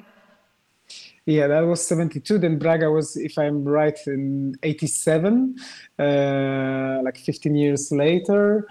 [1.26, 2.38] Yeah, that was 72.
[2.38, 5.56] Then Braga was, if I'm right, in 87,
[5.98, 8.68] uh, like 15 years later.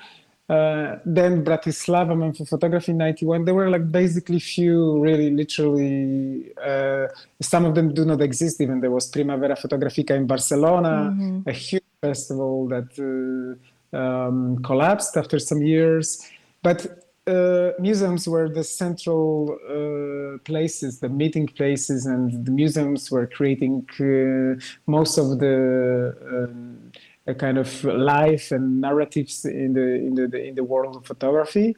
[0.47, 3.45] Uh, then Bratislava Month of Photography 91.
[3.45, 7.07] There were like basically few, really, literally, uh,
[7.41, 8.79] some of them do not exist even.
[8.79, 11.49] There was Primavera Fotografica in Barcelona, mm-hmm.
[11.49, 13.57] a huge festival that
[13.93, 16.21] uh, um, collapsed after some years.
[16.61, 23.25] But uh, museums were the central uh, places, the meeting places, and the museums were
[23.25, 26.91] creating uh, most of the um,
[27.39, 31.75] kind of life and narratives in the in the in the world of photography.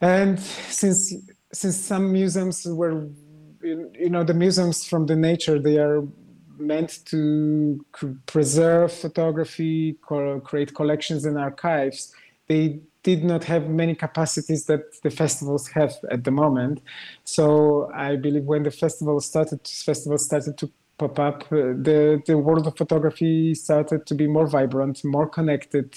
[0.00, 1.12] And since
[1.52, 3.08] since some museums were,
[3.62, 6.02] you know, the museums from the nature, they are
[6.58, 7.84] meant to
[8.26, 9.94] preserve photography,
[10.44, 12.14] create collections and archives.
[12.46, 16.80] They did not have many capacities that the festivals have at the moment.
[17.22, 22.36] So I believe when the festival started, festival started to pop up, uh, the the
[22.38, 25.88] world of photography started to be more vibrant, more connected,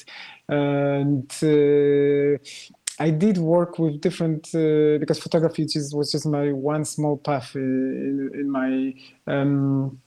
[0.47, 1.31] and.
[1.41, 2.37] Uh,
[2.99, 7.53] I did work with different uh, because photography just, was just my one small path
[7.53, 8.71] in, in my
[9.27, 9.99] um,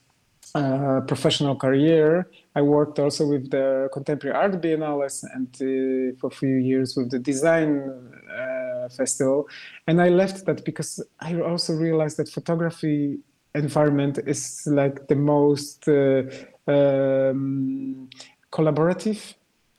[0.56, 2.26] uh, professional career.
[2.54, 7.10] I worked also with the Contemporary Art Biennales and uh, for a few years with
[7.10, 7.90] the Design
[8.28, 9.48] uh, Festival.
[9.86, 13.18] And I left that because I also realized that photography
[13.54, 16.22] environment is like the most uh,
[16.66, 18.08] um,
[18.52, 19.34] collaborative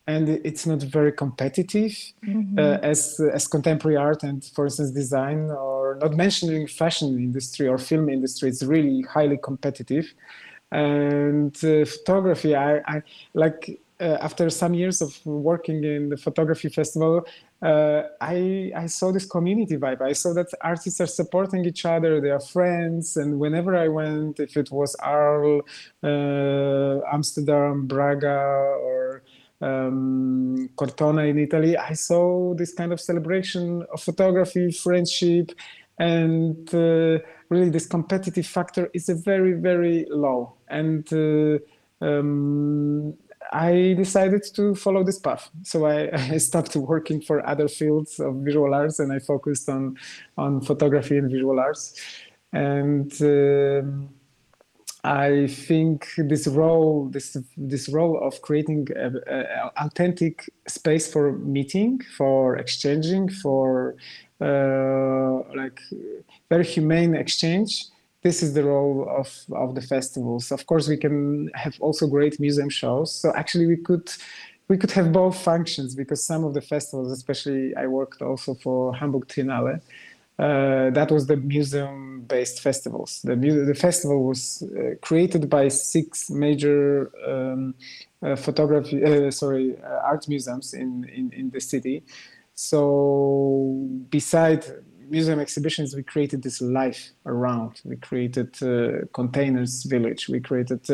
[0.07, 1.91] and it's not very competitive
[2.25, 2.57] mm-hmm.
[2.57, 7.77] uh, as as contemporary art and for instance design or not mentioning fashion industry or
[7.77, 10.13] film industry it's really highly competitive
[10.71, 13.03] and uh, photography i, I
[13.33, 17.25] like uh, after some years of working in the photography festival
[17.61, 20.01] uh, I, I saw this community vibe.
[20.01, 24.39] I saw that artists are supporting each other they are friends and whenever i went
[24.39, 25.61] if it was arles
[26.03, 28.39] uh, amsterdam braga
[28.81, 29.21] or
[29.61, 35.51] um, Cortona in Italy, I saw this kind of celebration of photography, friendship,
[35.99, 41.59] and uh, really this competitive factor is a very very low and uh,
[42.05, 43.13] um,
[43.51, 45.49] I decided to follow this path.
[45.63, 49.97] So I, I, stopped working for other fields of visual arts and I focused on
[50.37, 51.93] on photography and visual arts.
[52.53, 54.09] And um,
[55.03, 59.19] I think this role, this this role of creating an
[59.77, 63.95] authentic space for meeting, for exchanging, for
[64.39, 65.79] uh, like
[66.49, 67.85] very humane exchange.
[68.23, 70.51] This is the role of of the festivals.
[70.51, 73.13] Of course, we can have also great museum shows.
[73.13, 74.11] So actually, we could
[74.67, 78.95] we could have both functions because some of the festivals, especially I worked also for
[78.95, 79.81] Hamburg Triennale
[80.41, 83.21] uh, that was the museum-based festivals.
[83.23, 87.75] The, the festival was uh, created by six major um,
[88.23, 92.03] uh, photography, uh, sorry, uh, art museums in, in, in the city.
[92.55, 94.65] So beside
[95.11, 97.81] museum exhibitions, we created this life around.
[97.85, 100.29] We created uh, containers village.
[100.29, 100.89] We created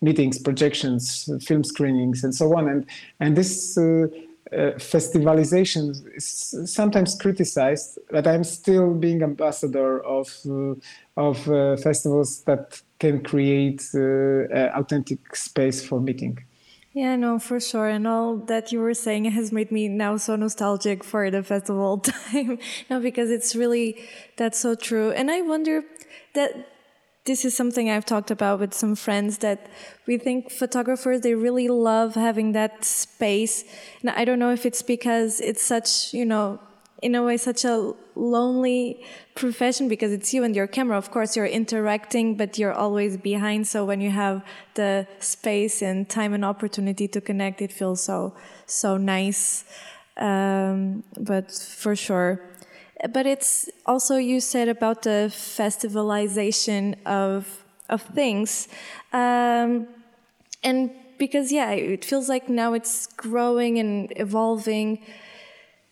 [0.00, 2.68] meetings, projections, film screenings, and so on.
[2.68, 2.86] And
[3.20, 3.76] and this
[4.52, 10.74] uh, festivalization is sometimes criticized, but I'm still being ambassador of uh,
[11.16, 16.38] of uh, festivals that can create uh, authentic space for meeting.
[16.96, 17.88] Yeah, no, for sure.
[17.88, 21.98] And all that you were saying has made me now so nostalgic for the festival
[22.32, 22.58] time.
[22.88, 23.98] no, because it's really
[24.38, 25.10] that's so true.
[25.10, 25.82] And I wonder
[26.34, 26.52] that
[27.26, 29.66] this is something I've talked about with some friends that
[30.06, 33.64] we think photographers they really love having that space.
[34.00, 36.58] And I don't know if it's because it's such, you know,
[37.02, 39.04] in a way such a lonely
[39.34, 40.96] profession because it's you and your camera.
[40.96, 43.68] Of course, you're interacting, but you're always behind.
[43.68, 44.42] So when you have
[44.74, 48.34] the space and time and opportunity to connect, it feels so
[48.66, 49.64] so nice.
[50.16, 52.40] Um, but for sure,
[53.12, 58.68] but it's also you said about the festivalization of of things,
[59.12, 59.86] um,
[60.64, 65.00] and because yeah, it feels like now it's growing and evolving.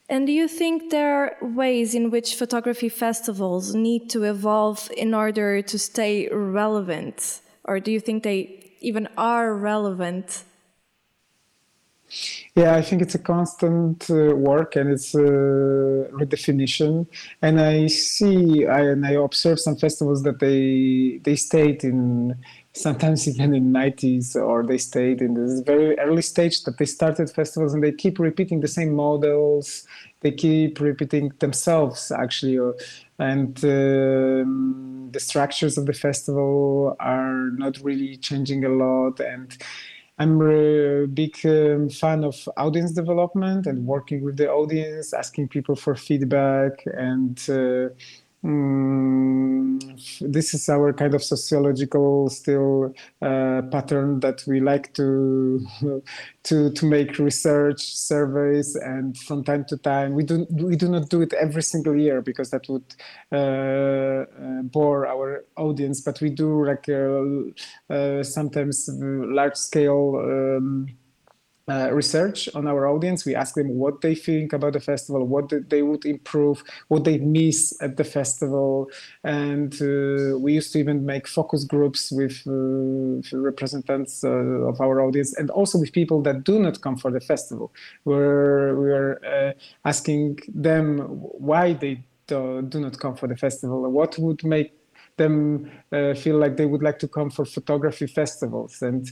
[0.09, 5.15] And do you think there are ways in which photography festivals need to evolve in
[5.15, 10.45] order to stay relevant, or do you think they even are relevant?
[12.55, 15.19] Yeah, I think it's a constant uh, work and it's a
[16.13, 17.07] redefinition.
[17.43, 22.37] And I see, I, and I observe some festivals that they they stayed in
[22.75, 27.31] sometimes even in 90s or they stayed in this very early stage that they started
[27.31, 29.87] festivals and they keep repeating the same models.
[30.21, 32.59] They keep repeating themselves actually
[33.19, 39.21] and um, the structures of the festival are not really changing a lot.
[39.21, 39.57] And
[40.19, 45.77] I'm a big um, fan of audience development and working with the audience, asking people
[45.77, 47.95] for feedback and uh,
[48.45, 49.81] Mm,
[50.21, 55.67] this is our kind of sociological still uh, pattern that we like to
[56.43, 61.09] to to make research surveys and from time to time we do we do not
[61.09, 62.85] do it every single year because that would
[63.33, 70.87] uh, uh, bore our audience but we do like uh, uh, sometimes large scale um,
[71.67, 73.25] uh, research on our audience.
[73.25, 77.19] We ask them what they think about the festival, what they would improve, what they
[77.19, 78.91] miss at the festival,
[79.23, 85.01] and uh, we used to even make focus groups with uh, representatives uh, of our
[85.01, 87.73] audience, and also with people that do not come for the festival.
[88.03, 89.53] Where we are uh,
[89.87, 94.73] asking them why they do, do, not come for the festival, what would make
[95.17, 95.71] them
[96.17, 99.09] feel like they would like to come for photography festivals and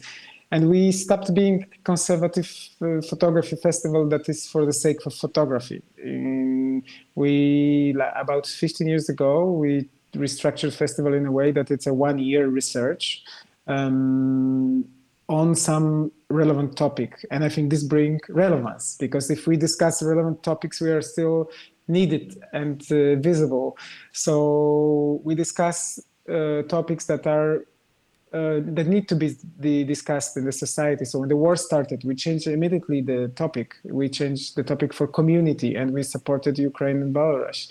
[0.52, 2.50] and we stopped being conservative
[2.82, 5.82] uh, photography festival that is for the sake of photography.
[5.96, 6.84] In,
[7.14, 12.48] we about 15 years ago we restructured festival in a way that it's a one-year
[12.48, 13.24] research
[13.66, 14.84] um,
[15.28, 20.42] on some relevant topic, and I think this brings relevance because if we discuss relevant
[20.42, 21.50] topics, we are still
[21.88, 23.78] needed and uh, visible.
[24.12, 27.64] So we discuss uh, topics that are
[28.32, 31.04] uh, that need to be, discussed in the society.
[31.04, 33.74] So when the war started, we changed immediately the topic.
[33.84, 37.70] We changed the topic for community, and we supported Ukraine and Belarus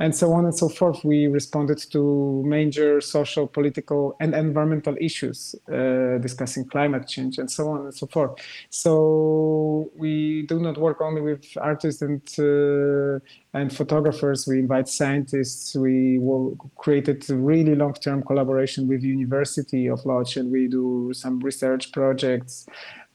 [0.00, 1.04] and so on and so forth.
[1.04, 7.68] We responded to major social, political, and environmental issues, uh, discussing climate change and so
[7.68, 8.40] on and so forth.
[8.70, 13.20] So we do not work only with artists and uh,
[13.52, 14.46] and photographers.
[14.46, 15.76] We invite scientists.
[15.76, 21.92] We will created really long-term collaboration with University of Lodz, and we do some research
[21.92, 22.66] projects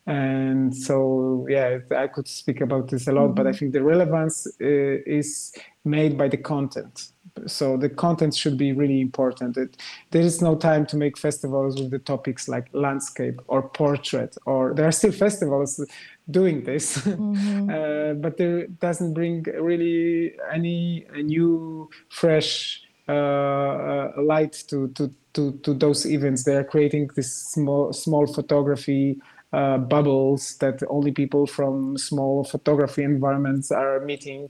[0.08, 3.34] and so yeah i could speak about this a lot mm-hmm.
[3.34, 3.58] but i mm-hmm.
[3.58, 4.68] think the relevance uh,
[5.08, 5.52] is
[5.84, 7.08] made by the content
[7.48, 9.78] so the content should be really important it,
[10.12, 14.74] there is no time to make festivals with the topics like landscape or portrait or
[14.76, 15.84] there are still festivals
[16.30, 17.70] doing this mm-hmm.
[17.70, 25.52] uh, but there doesn't bring really any new fresh uh, uh, light to, to to,
[25.64, 26.44] to those events.
[26.44, 29.20] They are creating this small small photography
[29.56, 34.50] uh, bubbles that only people from small photography environments are meeting.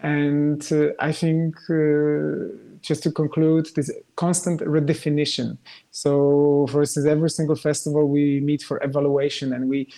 [0.00, 5.56] And uh, I think, uh, just to conclude, this constant redefinition.
[5.92, 9.88] So, for instance, every single festival we meet for evaluation and we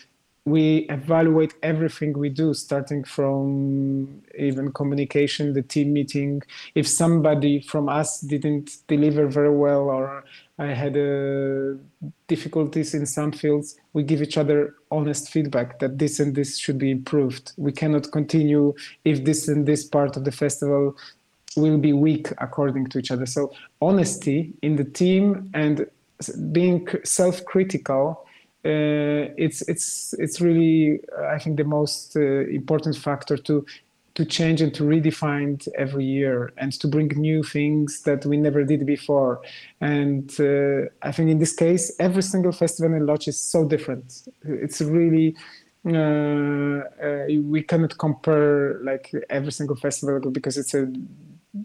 [0.45, 6.41] we evaluate everything we do, starting from even communication, the team meeting.
[6.77, 10.25] If somebody from us didn't deliver very well or
[10.59, 11.75] I had uh,
[12.29, 16.79] difficulties in some fields, we give each other honest feedback that this and this should
[16.79, 17.53] be improved.
[17.59, 20.97] We cannot continue if this and this part of the festival
[21.57, 23.27] will be weak according to each other.
[23.27, 23.53] So
[23.83, 25.87] honesty in the team and
[26.53, 28.27] being self-critical
[28.65, 31.01] uh, it's it's it's really
[31.31, 33.65] I think the most uh, important factor to
[34.17, 38.65] to change and to redefine every year and to bring new things that we never
[38.65, 39.43] did before.
[39.81, 44.23] And uh, I think in this case, every single festival in Lodz is so different.
[44.43, 45.37] It's really
[45.87, 50.91] uh, uh, we cannot compare like every single festival because it's a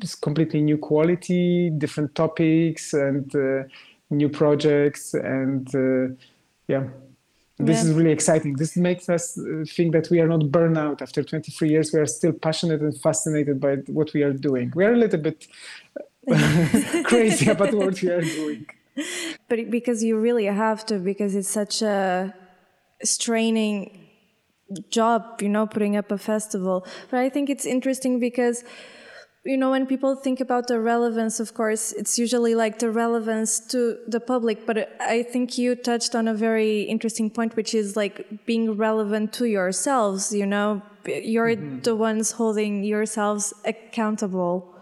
[0.01, 3.33] it's completely new quality, different topics, and
[4.09, 6.17] new projects and
[6.67, 6.83] yeah
[7.65, 7.89] this yeah.
[7.89, 8.55] is really exciting.
[8.55, 11.01] This makes us uh, think that we are not burned out.
[11.01, 14.71] After 23 years we are still passionate and fascinated by what we are doing.
[14.75, 15.47] We are a little bit
[17.05, 18.65] crazy about what we are doing.
[19.47, 22.33] But because you really have to because it's such a
[23.03, 23.97] straining
[24.89, 26.85] job you know putting up a festival.
[27.09, 28.63] But i think it's interesting because
[29.43, 33.59] you know when people think about the relevance of course it's usually like the relevance
[33.59, 37.95] to the public but i think you touched on a very interesting point which is
[37.95, 40.81] like being relevant to yourselves you know?
[41.05, 41.79] You're mm-hmm.
[41.79, 44.75] the ones holding yourselves accountable.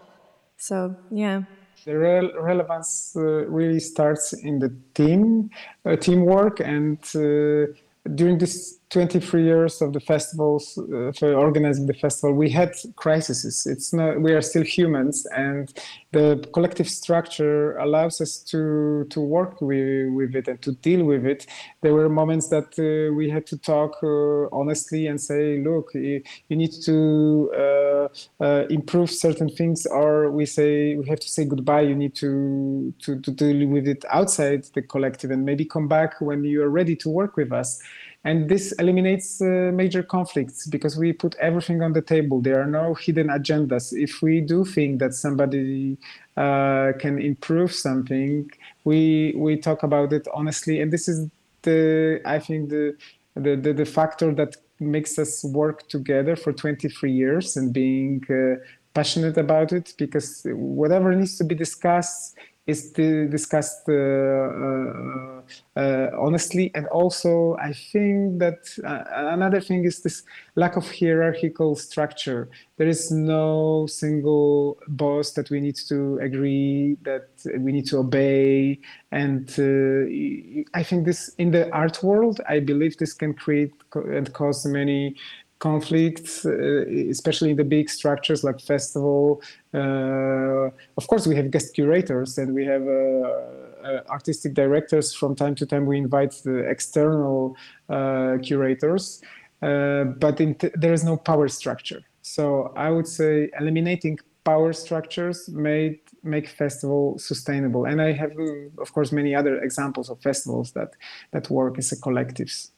[0.56, 1.42] So yeah.
[1.84, 5.50] The real relevance uh, really starts in the team
[5.86, 7.72] uh, teamwork and uh,
[8.14, 13.66] during this 23 years of the festivals uh, for organizing the festival we had crises.
[13.66, 15.72] It's not we are still humans and
[16.10, 21.24] the collective structure allows us to to work with, with it and to deal with
[21.24, 21.46] it.
[21.82, 26.22] There were moments that uh, we had to talk uh, honestly and say look you,
[26.48, 28.08] you need to uh,
[28.44, 31.82] uh, improve certain things or we say we have to say goodbye.
[31.82, 36.20] You need to, to to deal with it outside the collective and maybe come back
[36.20, 37.80] when you are ready to work with us
[38.24, 42.40] and this eliminates uh, major conflicts because we put everything on the table.
[42.40, 43.92] There are no hidden agendas.
[43.92, 45.96] If we do think that somebody
[46.36, 48.50] uh, can improve something
[48.84, 50.80] we we talk about it honestly.
[50.80, 51.28] And this is
[51.62, 52.96] the i think the
[53.36, 58.56] the, the, the factor that makes us work together for 23 years and being uh,
[58.92, 62.34] passionate about it because whatever needs to be discussed
[62.66, 65.40] is discussed uh, uh,
[65.76, 66.70] uh, honestly.
[66.74, 70.22] And also, I think that another thing is this
[70.54, 72.48] lack of hierarchical structure.
[72.76, 78.80] There is no single boss that we need to agree that we need to obey.
[79.10, 79.48] And
[80.74, 85.16] I think this in the art world, I believe this can create and cause many
[85.60, 89.40] conflicts, uh, especially in the big structures like festival.
[89.72, 95.14] Uh, of course, we have guest curators and we have uh, artistic directors.
[95.14, 97.56] From time to time, we invite the external
[98.42, 99.22] curators,
[99.60, 102.02] but t- there is no power structure.
[102.22, 108.32] So I would say eliminating power structures made make festival sustainable and i have
[108.78, 110.90] of course many other examples of festivals that
[111.32, 112.70] that work as a collectives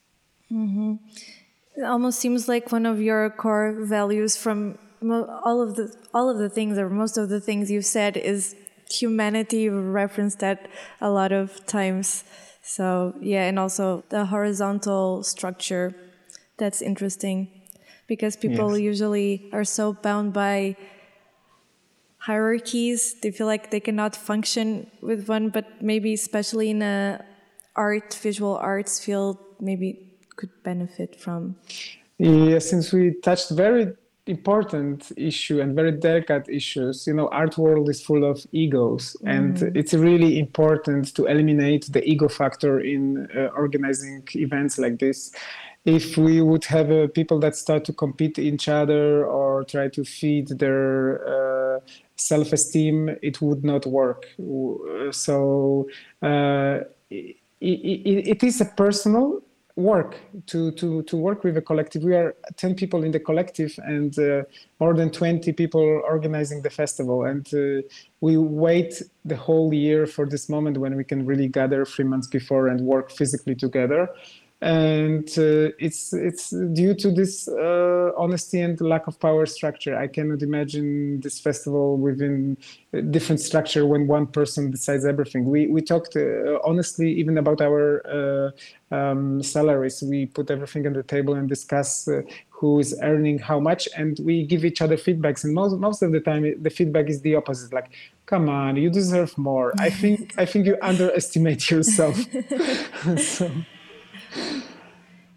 [0.50, 0.94] mm-hmm.
[1.76, 4.78] It almost seems like one of your core values from
[5.10, 8.54] all of the all of the things or most of the things you've said is
[8.90, 9.62] humanity.
[9.62, 10.68] You referenced that
[11.00, 12.24] a lot of times.
[12.62, 15.94] So yeah, and also the horizontal structure.
[16.58, 17.48] That's interesting
[18.06, 18.80] because people yes.
[18.80, 20.76] usually are so bound by
[22.18, 23.16] hierarchies.
[23.20, 27.24] They feel like they cannot function with one, but maybe especially in a
[27.74, 30.11] art, visual arts field, maybe
[30.42, 31.54] could benefit from?
[32.18, 33.94] Yeah, since we touched very
[34.26, 39.34] important issue and very delicate issues you know art world is full of egos mm.
[39.34, 45.32] and it's really important to eliminate the ego factor in uh, organizing events like this
[45.84, 50.04] if we would have uh, people that start to compete each other or try to
[50.04, 51.80] feed their uh,
[52.14, 54.28] self-esteem it would not work
[55.10, 55.88] so
[56.22, 56.78] uh,
[57.10, 59.42] it, it, it is a personal
[59.76, 60.16] work
[60.46, 62.02] to to to work with a collective.
[62.02, 64.42] We are 10 people in the collective and uh,
[64.80, 67.24] more than 20 people organizing the festival.
[67.24, 67.86] And uh,
[68.20, 72.26] we wait the whole year for this moment when we can really gather three months
[72.26, 74.08] before and work physically together
[74.62, 79.96] and uh, it's it's due to this uh, honesty and lack of power structure.
[79.96, 82.56] I cannot imagine this festival within
[82.92, 85.46] a different structure when one person decides everything.
[85.46, 90.00] We we talked uh, honestly even about our uh, um, salaries.
[90.00, 94.16] We put everything on the table and discuss uh, who is earning how much, and
[94.22, 95.42] we give each other feedbacks.
[95.42, 97.72] And most most of the time, the feedback is the opposite.
[97.72, 97.90] Like,
[98.26, 99.72] come on, you deserve more.
[99.80, 102.16] I think I think you underestimate yourself.
[103.18, 103.50] so.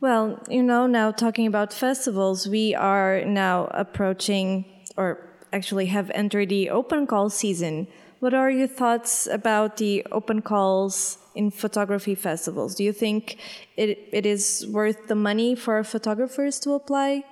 [0.02, 4.66] Well, you know, now talking about festivals, we are now approaching,
[4.98, 5.20] or
[5.52, 7.88] actually have entered the open call season.
[8.20, 12.76] What are your thoughts about the open calls in photography festivals?
[12.76, 13.38] Do you think
[13.78, 17.24] it, it is worth the money for photographers to apply?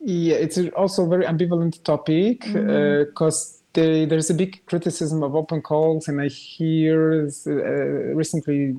[0.00, 3.24] Yeah, it's also a very ambivalent topic because mm-hmm.
[3.24, 7.50] uh, there, there's a big criticism of open calls, and I hear uh,
[8.14, 8.76] recently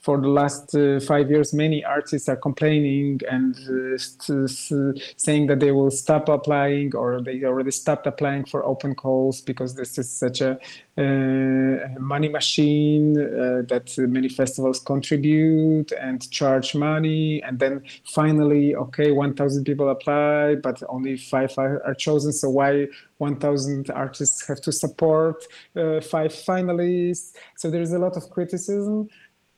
[0.00, 5.72] for the last uh, five years, many artists are complaining and uh, saying that they
[5.72, 10.40] will stop applying or they already stopped applying for open calls because this is such
[10.40, 10.58] a
[10.96, 17.42] uh, money machine uh, that many festivals contribute and charge money.
[17.42, 22.32] And then finally, okay, 1,000 people apply, but only five are chosen.
[22.32, 22.86] So why
[23.18, 25.44] 1,000 artists have to support
[25.74, 27.32] uh, five finalists?
[27.56, 29.08] So there's a lot of criticism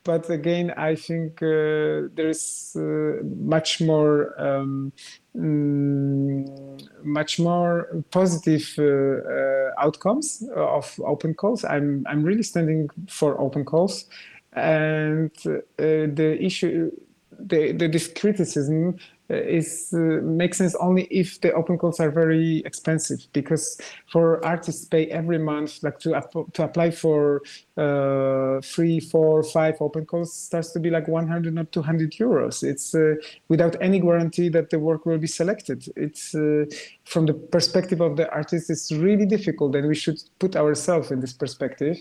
[0.04, 4.92] but again, I think uh, there's uh, much more, um,
[5.36, 11.64] mm, much more positive uh, uh outcomes of open calls.
[11.64, 14.06] I'm I'm really standing for open calls,
[14.54, 16.90] and uh, the issue,
[17.38, 18.96] the the this criticism
[19.30, 24.84] is uh, makes sense only if the open calls are very expensive because for artists
[24.84, 26.20] pay every month like to
[26.52, 27.42] to apply for
[27.76, 32.62] uh, three four five open calls starts to be like 100 or 200 euros.
[32.62, 33.14] It's uh,
[33.48, 35.86] without any guarantee that the work will be selected.
[35.96, 36.64] It's uh,
[37.04, 41.20] from the perspective of the artist it's really difficult and we should put ourselves in
[41.20, 41.98] this perspective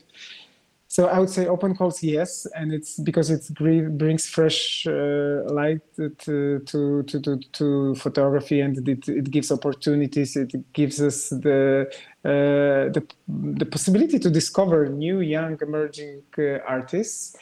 [0.92, 5.82] so I would say open calls, yes, and it's because it brings fresh uh, light
[5.98, 10.36] to, to, to, to, to photography and it, it gives opportunities.
[10.36, 11.86] It gives us the,
[12.26, 17.38] uh, the, the possibility to discover new, young, emerging uh, artists.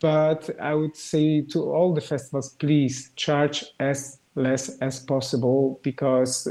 [0.00, 6.46] But I would say to all the festivals, please charge as less as possible because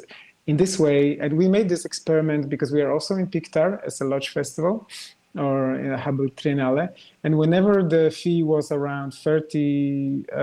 [0.48, 4.02] in this way, and we made this experiment because we are also in Pictar as
[4.02, 4.90] a Lodz festival
[5.38, 6.90] or in a Hamburg Triennale.
[7.24, 10.40] And whenever the fee was around 30, uh,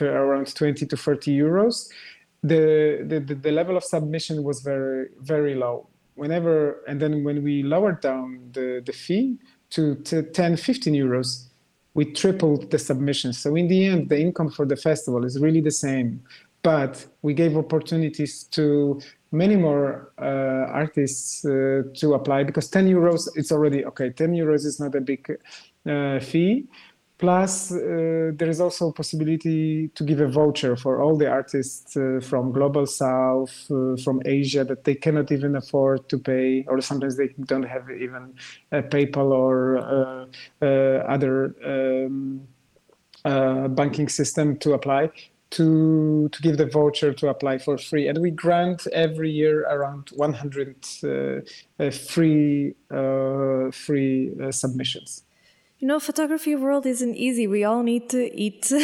[0.00, 1.88] around 20 to 30 euros,
[2.42, 5.88] the, the, the level of submission was very, very low.
[6.14, 9.38] Whenever, and then when we lowered down the, the fee
[9.70, 11.46] to, to 10, 15 euros,
[11.94, 13.38] we tripled the submissions.
[13.38, 16.22] So in the end, the income for the festival is really the same.
[16.62, 19.00] But we gave opportunities to
[19.32, 24.64] many more uh, artists uh, to apply because 10 euros it's already okay 10 euros
[24.64, 25.38] is not a big
[25.86, 26.66] uh, fee.
[27.18, 32.18] Plus uh, there is also possibility to give a voucher for all the artists uh,
[32.22, 37.18] from global south uh, from asia that they cannot even afford to pay or sometimes
[37.18, 38.32] they don't have even
[38.72, 39.76] a paypal or
[40.62, 42.40] other um,
[43.74, 45.10] banking system to apply
[45.50, 48.08] to to give the voucher to apply for free.
[48.08, 51.08] And we grant every year around 100 uh,
[51.82, 55.24] uh, free uh, free uh, submissions.
[55.78, 57.46] You know photography world isn't easy.
[57.46, 58.70] We all need to eat.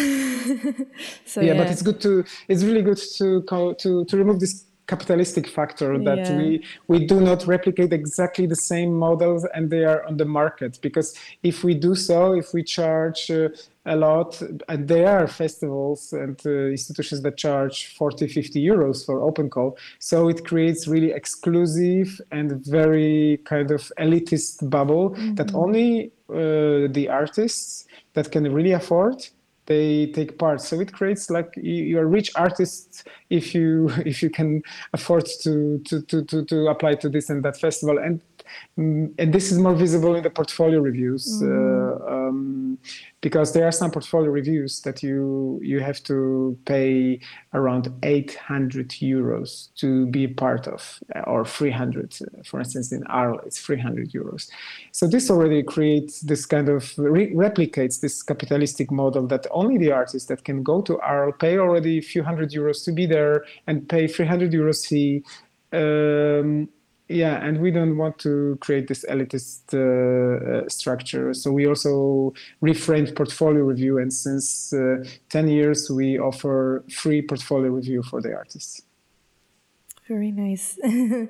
[1.27, 3.43] So yeah, yeah, but it's good to it's really good to
[3.83, 6.37] to to remove this capitalistic factor that yeah.
[6.39, 10.79] we we do not replicate exactly the same models and they are on the market.
[10.81, 13.49] Because if we do so if we charge uh,
[13.87, 14.41] a lot.
[14.69, 19.79] And there are festivals and uh, institutions that charge 40 50 euros for open call.
[19.99, 25.35] So it creates really exclusive and very kind of elitist bubble mm-hmm.
[25.37, 29.27] that only uh, the artists that can really afford
[29.67, 30.61] they take part.
[30.61, 34.63] So it creates like you're a rich artist if you if you can
[34.93, 37.99] afford to to to to, to apply to this and that festival.
[37.99, 38.21] And
[38.77, 41.47] and this is more visible in the portfolio reviews mm.
[41.47, 42.79] uh, um,
[43.21, 47.21] because there are some portfolio reviews that you you have to pay
[47.55, 52.19] around 800 euros to be part of, or 300.
[52.45, 54.51] For instance, in Arles, it's 300 euros.
[54.93, 59.93] So this already creates this kind of re- replicates this capitalistic model that only the
[59.93, 63.45] artists that can go to Arles pay already a few hundred euros to be there
[63.67, 65.25] and pay 300 euros fee.
[65.73, 66.69] Um,
[67.09, 71.33] yeah and we don't want to create this elitist uh, uh, structure.
[71.35, 77.71] So we also reframed portfolio review and since uh, 10 years we offer free portfolio
[77.71, 78.83] review for the artists.
[80.09, 80.79] Very nice.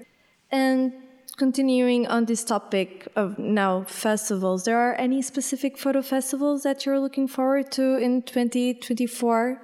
[0.52, 0.92] And
[1.36, 7.00] continuing on this topic of now festivals there are any specific photo festivals that you're
[7.00, 9.60] looking forward to in 2024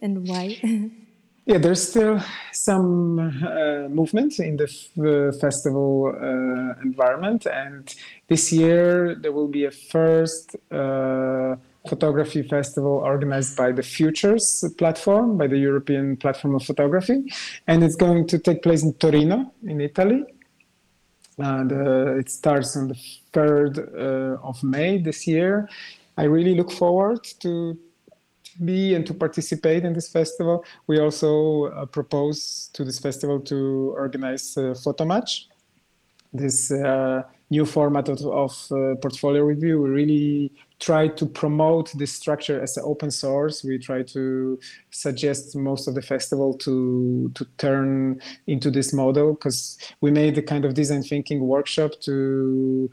[0.00, 0.60] and why
[1.46, 2.20] Yeah, there's still
[2.52, 7.92] some uh, movement in the f- festival uh, environment, and
[8.28, 11.56] this year there will be a first uh,
[11.88, 17.24] photography festival organized by the Futures platform, by the European Platform of Photography,
[17.66, 20.24] and it's going to take place in Torino, in Italy.
[21.38, 22.98] And uh, it starts on the
[23.32, 25.70] 3rd uh, of May this year.
[26.18, 27.78] I really look forward to
[28.64, 30.64] be and to participate in this festival.
[30.86, 35.48] We also uh, propose to this festival to organize a photo match.
[36.32, 39.82] This uh, new format of, of uh, portfolio review.
[39.82, 43.64] We really try to promote this structure as open source.
[43.64, 44.58] We try to
[44.90, 50.42] suggest most of the festival to to turn into this model because we made a
[50.42, 52.90] kind of design thinking workshop to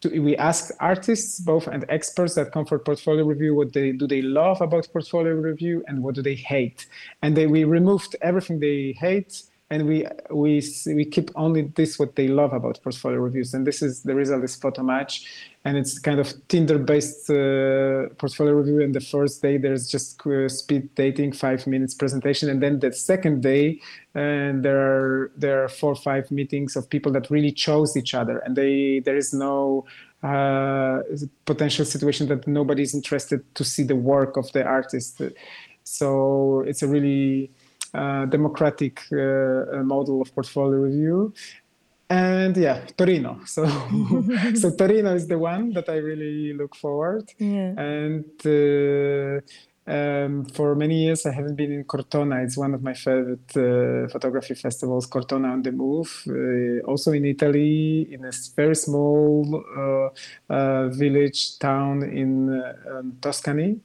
[0.00, 4.06] to, we ask artists both and experts that come for portfolio review what they do
[4.06, 6.86] they love about portfolio review and what do they hate?
[7.22, 12.16] And they, we removed everything they hate and we we we keep only this what
[12.16, 13.54] they love about portfolio reviews.
[13.54, 15.26] And this is the result is photo match.
[15.64, 18.80] And it's kind of tinder based uh, portfolio review.
[18.80, 22.50] And the first day there's just uh, speed dating five minutes presentation.
[22.50, 23.80] And then the second day
[24.14, 28.12] and there are there are four or five meetings of people that really chose each
[28.12, 28.38] other.
[28.38, 29.86] And they there is no
[30.24, 31.00] uh,
[31.44, 35.22] potential situation that nobody is interested to see the work of the artist.
[35.84, 37.59] So it's a really uh,
[37.92, 41.32] democratic uh, uh, model of portfolio review.
[42.08, 43.40] And yeah, Torino.
[43.46, 43.66] So,
[44.54, 47.30] so Torino is the one that I really look forward.
[47.38, 47.74] Yeah.
[47.78, 48.24] And
[49.86, 52.42] um, for many years, I haven't been in Cortona.
[52.42, 56.22] It's one of my favorite uh, photography festivals, Cortona on the Move.
[56.28, 60.12] Uh, also in Italy, in a very small
[60.48, 63.80] uh, village town in um, Tuscany.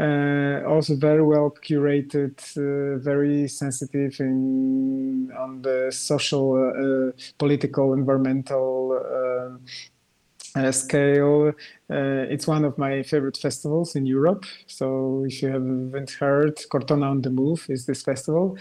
[0.00, 8.92] Uh, also very well curated, uh, very sensitive in on the social, uh, political, environmental
[8.92, 11.48] uh, uh, scale.
[11.88, 14.44] Uh, it's one of my favorite festivals in Europe.
[14.66, 18.58] So if you haven't heard, Cortona on the Move is this festival,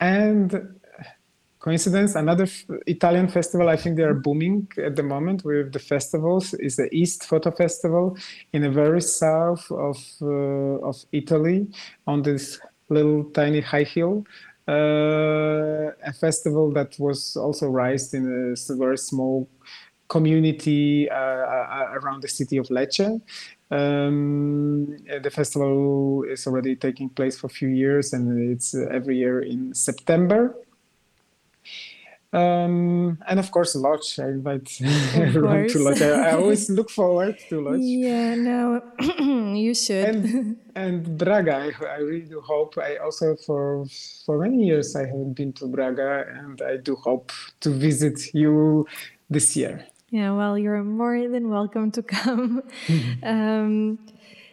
[0.00, 0.79] and
[1.60, 2.14] coincidence?
[2.14, 6.54] Another f- italian festival i think they are booming at the moment with the festivals
[6.54, 8.16] is the east photo festival
[8.54, 11.68] in the very south of uh, of italy
[12.06, 12.58] on this
[12.90, 14.24] little tiny high hill.
[14.68, 19.48] Uh, a festival that was also raised in a very small
[20.08, 23.20] community uh, uh around the city of Lecce.
[23.70, 29.16] Um, the festival is already taking place for a few years and it's uh, every
[29.16, 30.54] year in September
[32.32, 34.18] um, and of course, Lodz.
[34.18, 34.78] I invite
[35.14, 36.00] everyone to Lodz.
[36.00, 37.80] I, I, always look forward to Lodz.
[37.82, 38.82] Yeah, no,
[39.54, 40.14] you should.
[40.14, 42.78] And, and Braga, I, I, really do hope.
[42.78, 43.84] I also for
[44.24, 48.86] for many years I haven't been to Braga, and I do hope to visit you
[49.28, 49.84] this year.
[50.10, 52.62] Yeah, well, you're more than welcome to come.
[53.24, 53.98] um,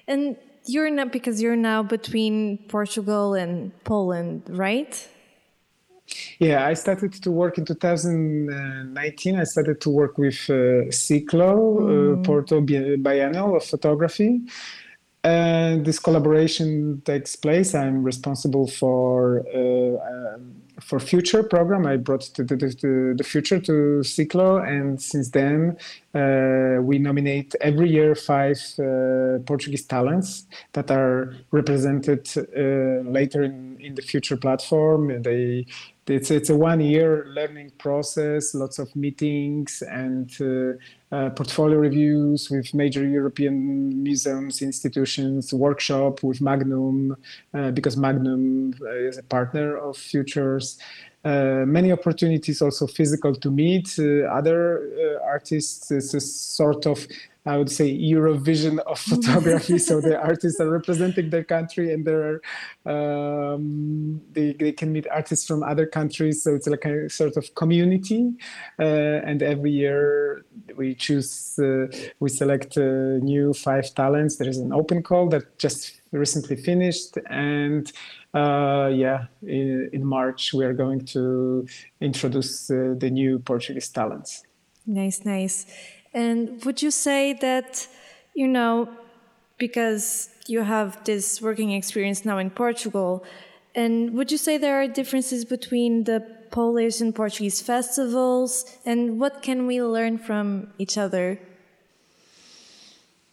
[0.07, 5.07] and you're not because you're now between Portugal and Poland, right?
[6.39, 9.39] Yeah, I started to work in 2019.
[9.39, 12.19] I started to work with uh, Ci.CLO, uh, mm.
[12.19, 14.41] uh, Porto Biennial of Photography.
[15.23, 17.73] And this collaboration takes place.
[17.73, 21.88] I'm responsible for uh, um, for future program.
[21.88, 25.77] I brought the, the, the future to Ci.CLO, and since then
[26.18, 33.78] uh, we nominate every year five uh, Portuguese talents that are represented uh, later in,
[33.80, 35.22] in the future platform.
[35.22, 35.65] They
[36.07, 42.49] it's it's a one year learning process lots of meetings and uh, uh, portfolio reviews
[42.49, 47.13] with major european museums institutions workshop with magnum
[47.74, 48.74] because magnum
[49.09, 50.80] is a partner of futures
[51.28, 54.05] uh, many opportunities also physical to meet uh,
[54.39, 57.07] other uh, artists it's a sort of
[57.47, 59.78] I would say Eurovision of photography.
[59.78, 62.41] so the artists are representing their country, and there
[62.86, 66.43] are um, they they can meet artists from other countries.
[66.43, 68.34] So it's like a sort of community,
[68.80, 68.84] uh,
[69.30, 71.88] and every year we choose uh,
[72.19, 74.36] we select uh, new five talents.
[74.38, 77.91] There is an open call that just recently finished and
[78.38, 81.65] uh, yeah in, in, march we are going to
[82.01, 84.43] introduce uh, the new portuguese talents.
[84.85, 85.65] Nice nice.
[86.13, 87.88] And would you say that
[88.33, 88.89] you know
[89.57, 93.23] because you have this working experience now in portugal
[93.75, 96.19] and would you say there are differences between the
[96.49, 98.65] polish and portuguese festivals?
[98.85, 101.39] And what can we learn from each other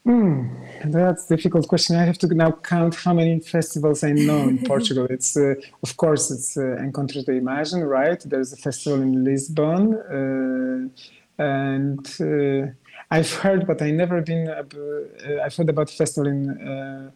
[0.05, 0.49] Hmm,
[0.85, 1.97] that's a difficult question.
[1.97, 5.07] I have to now count how many festivals I know in Portugal.
[5.09, 8.21] It's uh, of course it's uh, Encontros da Imagem, right?
[8.21, 12.71] There's a festival in Lisbon, uh, and uh,
[13.11, 14.47] I've heard, but I never been.
[14.47, 17.11] Uh, I've heard about festival in uh,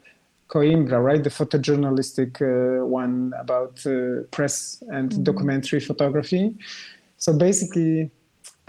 [0.49, 1.23] Coimbra, right?
[1.23, 3.85] The photojournalistic uh, one about
[4.31, 5.25] press and mm-hmm.
[5.25, 6.55] documentary photography.
[7.19, 8.11] So basically,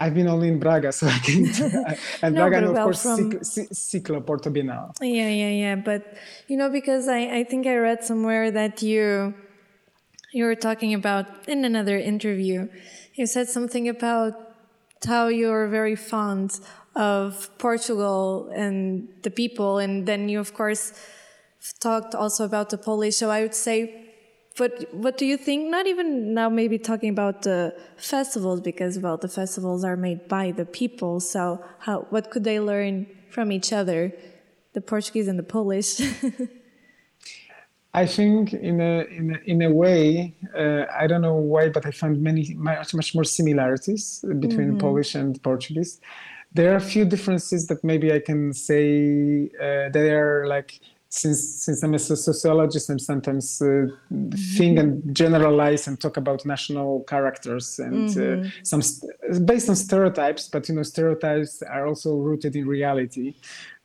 [0.00, 1.44] I've been only in Braga, so I can.
[2.22, 3.44] and no, Braga, and of well, course, from...
[3.44, 4.94] Ci.CLO, Porto Bienal.
[5.02, 5.76] Yeah, yeah, yeah.
[5.76, 6.16] But
[6.48, 9.34] you know, because I, I think I read somewhere that you
[10.32, 12.68] you were talking about in another interview.
[13.14, 14.32] You said something about
[15.06, 16.60] how you're very fond
[16.96, 20.94] of Portugal and the people, and then you, of course,
[21.78, 23.16] talked also about the Polish.
[23.16, 24.09] So I would say
[24.56, 25.70] but what do you think?
[25.70, 30.50] Not even now, maybe talking about the festivals, because well, the festivals are made by
[30.50, 31.20] the people.
[31.20, 34.12] So how what could they learn from each other,
[34.72, 36.00] the Portuguese and the Polish?
[37.92, 41.86] I think in a in a, in a way, uh, I don't know why, but
[41.86, 44.86] I find many much much more similarities between mm -hmm.
[44.86, 45.98] Polish and Portuguese.
[46.54, 48.84] There are a few differences that maybe I can say
[49.66, 50.80] uh, they are like
[51.10, 54.30] since since I'm a sociologist, I'm sometimes uh, mm-hmm.
[54.56, 58.46] think and generalize and talk about national characters and uh, mm-hmm.
[58.46, 60.48] uh, some st- based on stereotypes.
[60.48, 63.34] But you know, stereotypes are also rooted in reality,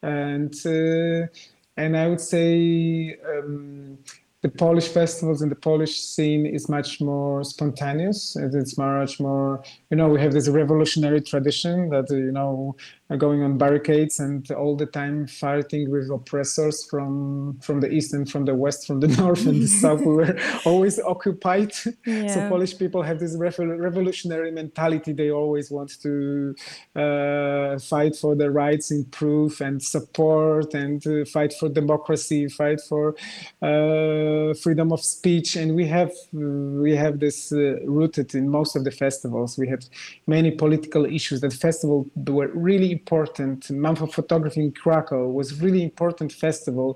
[0.03, 1.27] and uh,
[1.75, 3.17] and I would say.
[3.27, 3.97] Um,
[4.41, 8.35] the Polish festivals and the Polish scene is much more spontaneous.
[8.35, 12.75] It's much more, you know, we have this revolutionary tradition that, you know,
[13.17, 18.29] going on barricades and all the time fighting with oppressors from from the east and
[18.29, 20.01] from the west, from the north and the south.
[20.01, 21.73] We were always occupied.
[22.05, 22.27] Yeah.
[22.27, 25.13] So Polish people have this revolutionary mentality.
[25.13, 26.55] They always want to
[26.95, 33.15] uh, fight for their rights, improve and support, and uh, fight for democracy, fight for
[33.61, 35.55] uh, freedom of speech.
[35.55, 39.59] And we have we have this uh, rooted in most of the festivals.
[39.59, 39.85] We had
[40.25, 43.69] many political issues that festivals were really important.
[43.87, 46.87] Month of Photography in Krakow was really important festival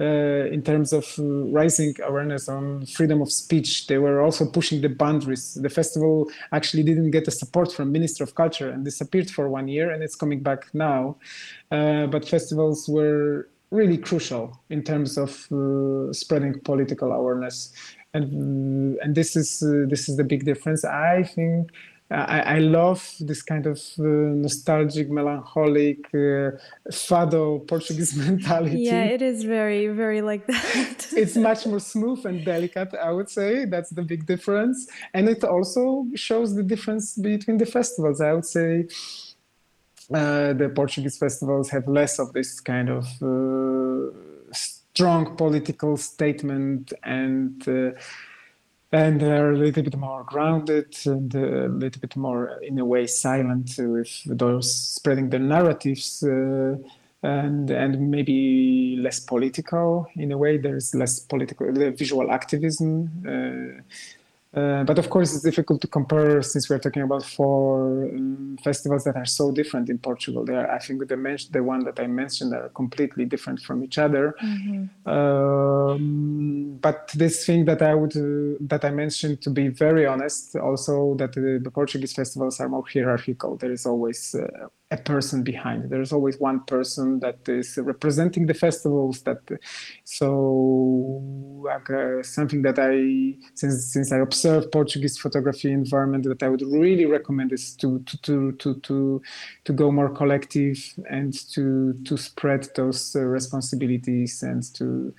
[0.00, 1.22] uh, in terms of uh,
[1.60, 3.70] raising awareness on freedom of speech.
[3.86, 5.44] They were also pushing the boundaries.
[5.66, 6.14] The festival
[6.52, 10.02] actually didn't get the support from Minister of Culture and disappeared for one year, and
[10.02, 11.00] it's coming back now.
[11.70, 17.56] Uh, but festivals were really crucial in terms of uh, spreading political awareness,
[18.14, 20.84] and and this is uh, this is the big difference.
[20.84, 21.70] I think
[22.10, 26.52] I, I, love this kind of uh, nostalgic, melancholic, uh,
[26.90, 28.80] fado Portuguese mentality.
[28.80, 31.06] Yeah, it is very, very like that.
[31.16, 33.64] it's much more smooth and delicate, I would say.
[33.64, 34.86] That's the big difference.
[35.14, 38.20] And it also shows the difference between the festivals.
[38.20, 38.86] I would say
[40.12, 44.12] uh, the Portuguese festivals have less of this kind of uh,
[44.52, 47.92] strong political statement and uh,
[48.94, 53.06] and they're a little bit more grounded and a little bit more, in a way,
[53.06, 56.22] silent with those spreading their narratives.
[56.22, 56.76] Uh,
[57.24, 60.58] and and maybe less political in a way.
[60.58, 63.10] There's less political visual activism.
[63.26, 63.82] Uh,
[64.54, 69.02] uh, but of course, it's difficult to compare since we're talking about four um, festivals
[69.04, 70.44] that are so different in Portugal.
[70.44, 73.82] They are, I think, the, men- the one that I mentioned are completely different from
[73.82, 74.36] each other.
[74.42, 75.08] Mm-hmm.
[75.10, 80.54] Um, but this thing that I would uh, that I mentioned, to be very honest,
[80.56, 83.56] also that the, the Portuguese festivals are more hierarchical.
[83.56, 85.90] There is always uh, a person behind.
[85.90, 89.22] There's always one person that is representing the festivals.
[89.22, 89.40] That
[90.04, 90.28] so
[91.64, 92.94] like, uh, something that I
[93.54, 98.16] since since I observe Portuguese photography environment that I would really recommend is to to
[98.18, 99.22] to to to,
[99.64, 100.78] to go more collective
[101.10, 105.14] and to to spread those uh, responsibilities and to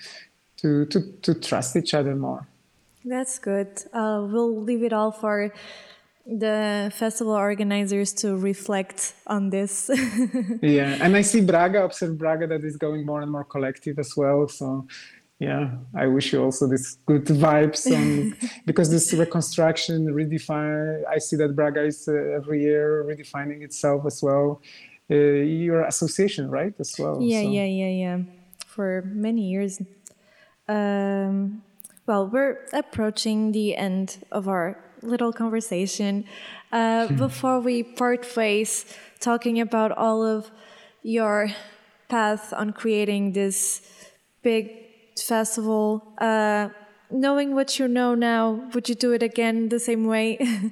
[0.57, 2.47] to to to trust each other more.
[3.03, 3.83] That's good.
[3.93, 5.53] Uh, we'll leave it all for
[6.25, 9.89] the festival organizers to reflect on this.
[10.61, 14.13] yeah, and I see Braga, observe Braga, that is going more and more collective as
[14.17, 14.47] well.
[14.47, 14.87] So,
[15.39, 21.03] yeah, I wish you also this good vibes on because this reconstruction, redefine.
[21.07, 24.61] I see that Braga is uh, every year redefining itself as well.
[25.09, 27.21] Uh, your association, right, as well.
[27.21, 27.49] Yeah, so.
[27.51, 28.19] yeah, yeah, yeah.
[28.65, 29.79] For many years.
[30.67, 31.61] Um,
[32.07, 36.25] well, we're approaching the end of our little conversation.
[36.71, 38.85] Uh, before we part ways,
[39.19, 40.51] talking about all of
[41.03, 41.49] your
[42.09, 43.81] path on creating this
[44.41, 44.71] big
[45.17, 46.69] festival, uh,
[47.09, 50.39] knowing what you know now, would you do it again the same way?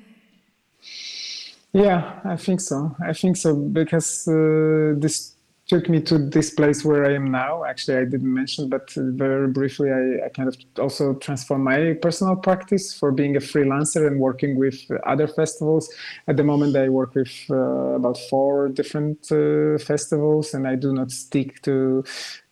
[1.74, 2.96] yeah, I think so.
[3.02, 5.33] I think so because uh, this
[5.74, 7.64] took me to this place where I am now.
[7.64, 12.36] Actually, I didn't mention, but very briefly, I, I, kind of also transformed my personal
[12.36, 15.92] practice for being a freelancer and working with other festivals.
[16.28, 17.56] At the moment, I work with uh,
[18.00, 22.04] about four different uh, festivals, and I do not stick to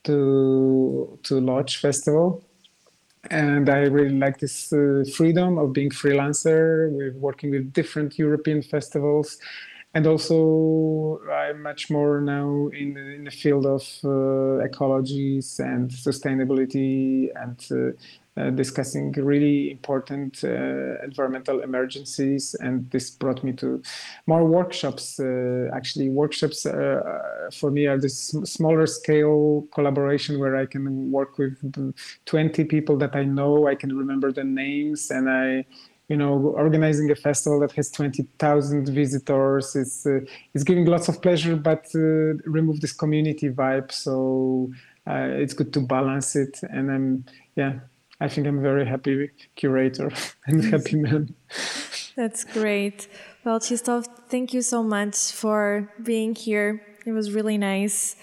[0.06, 2.44] to to Lodz Festival.
[3.30, 8.64] And I really like this uh, freedom of being freelancer, with working with different European
[8.64, 9.38] festivals
[9.94, 15.90] and also I'm much more now in the, in the field of uh, ecologies and
[15.90, 17.98] sustainability and uh,
[18.38, 22.56] uh, discussing really important uh, environmental emergencies.
[22.62, 23.84] And this brought me to
[24.26, 25.20] more workshops.
[25.20, 31.38] Uh, actually, workshops uh, for me are this smaller scale collaboration where I can work
[31.38, 31.58] with
[32.26, 33.68] 20 people that I know.
[33.68, 35.66] I can remember the names and I
[36.12, 36.34] you know
[36.66, 40.20] organizing a festival that has 20,000 visitors is uh,
[40.54, 43.90] is giving lots of pleasure but uh, remove this community vibe.
[43.92, 44.70] So
[45.08, 47.74] uh, it's good to balance it and i'm yeah
[48.20, 50.12] i think i'm a very happy curator
[50.48, 51.24] and happy man.
[52.20, 53.08] That's great.
[53.46, 54.04] Well Krzysztof
[54.34, 55.60] thank you so much for
[56.12, 56.70] being here.
[57.06, 58.16] It was really nice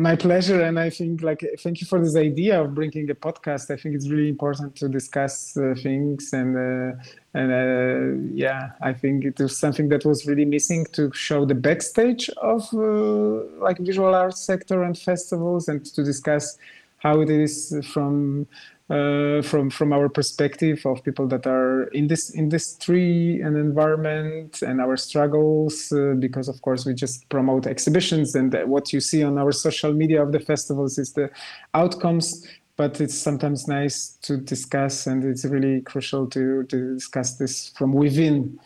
[0.00, 3.70] my pleasure and i think like thank you for this idea of bringing a podcast.
[3.70, 8.92] I think it's really important to discuss uh, things and uh, and uh, yeah i
[8.92, 13.78] think it was something that was really missing to show the backstage of uh, like
[13.78, 16.56] visual arts sector and festivals and to discuss
[16.98, 18.46] how it is from
[18.90, 24.80] uh, from from our perspective of people that are in this industry and environment and
[24.80, 29.38] our struggles uh, because of course we just promote exhibitions and what you see on
[29.38, 31.30] our social media of the festivals is the
[31.74, 32.44] outcomes
[32.76, 37.92] but it's sometimes nice to discuss and it's really crucial to, to discuss this from
[37.92, 38.58] within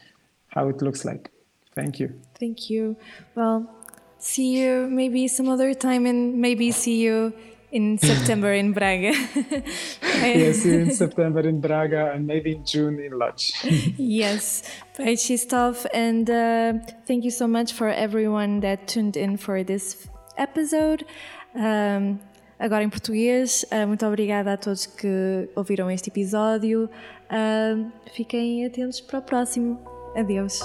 [0.49, 1.33] how it looks like.
[1.75, 2.19] Thank you.
[2.39, 2.97] Thank you.
[3.35, 3.69] Well
[4.19, 7.35] see you maybe some other time and maybe see you
[7.75, 9.13] in September in Braga.
[10.23, 13.53] yes, in September in Braga and maybe in June in Lodz.
[13.99, 14.63] yes,
[14.97, 15.85] Krzysztof.
[15.93, 16.75] And uh,
[17.07, 20.09] thank you so much for everyone that tuned in for this
[20.39, 21.05] episode.
[21.55, 22.21] Um,
[22.59, 26.89] agora em português, uh, muito obrigada a todos que ouviram este episódio.
[27.29, 29.81] Uh, fiquem atentos para o próximo.
[30.17, 30.61] Adeus.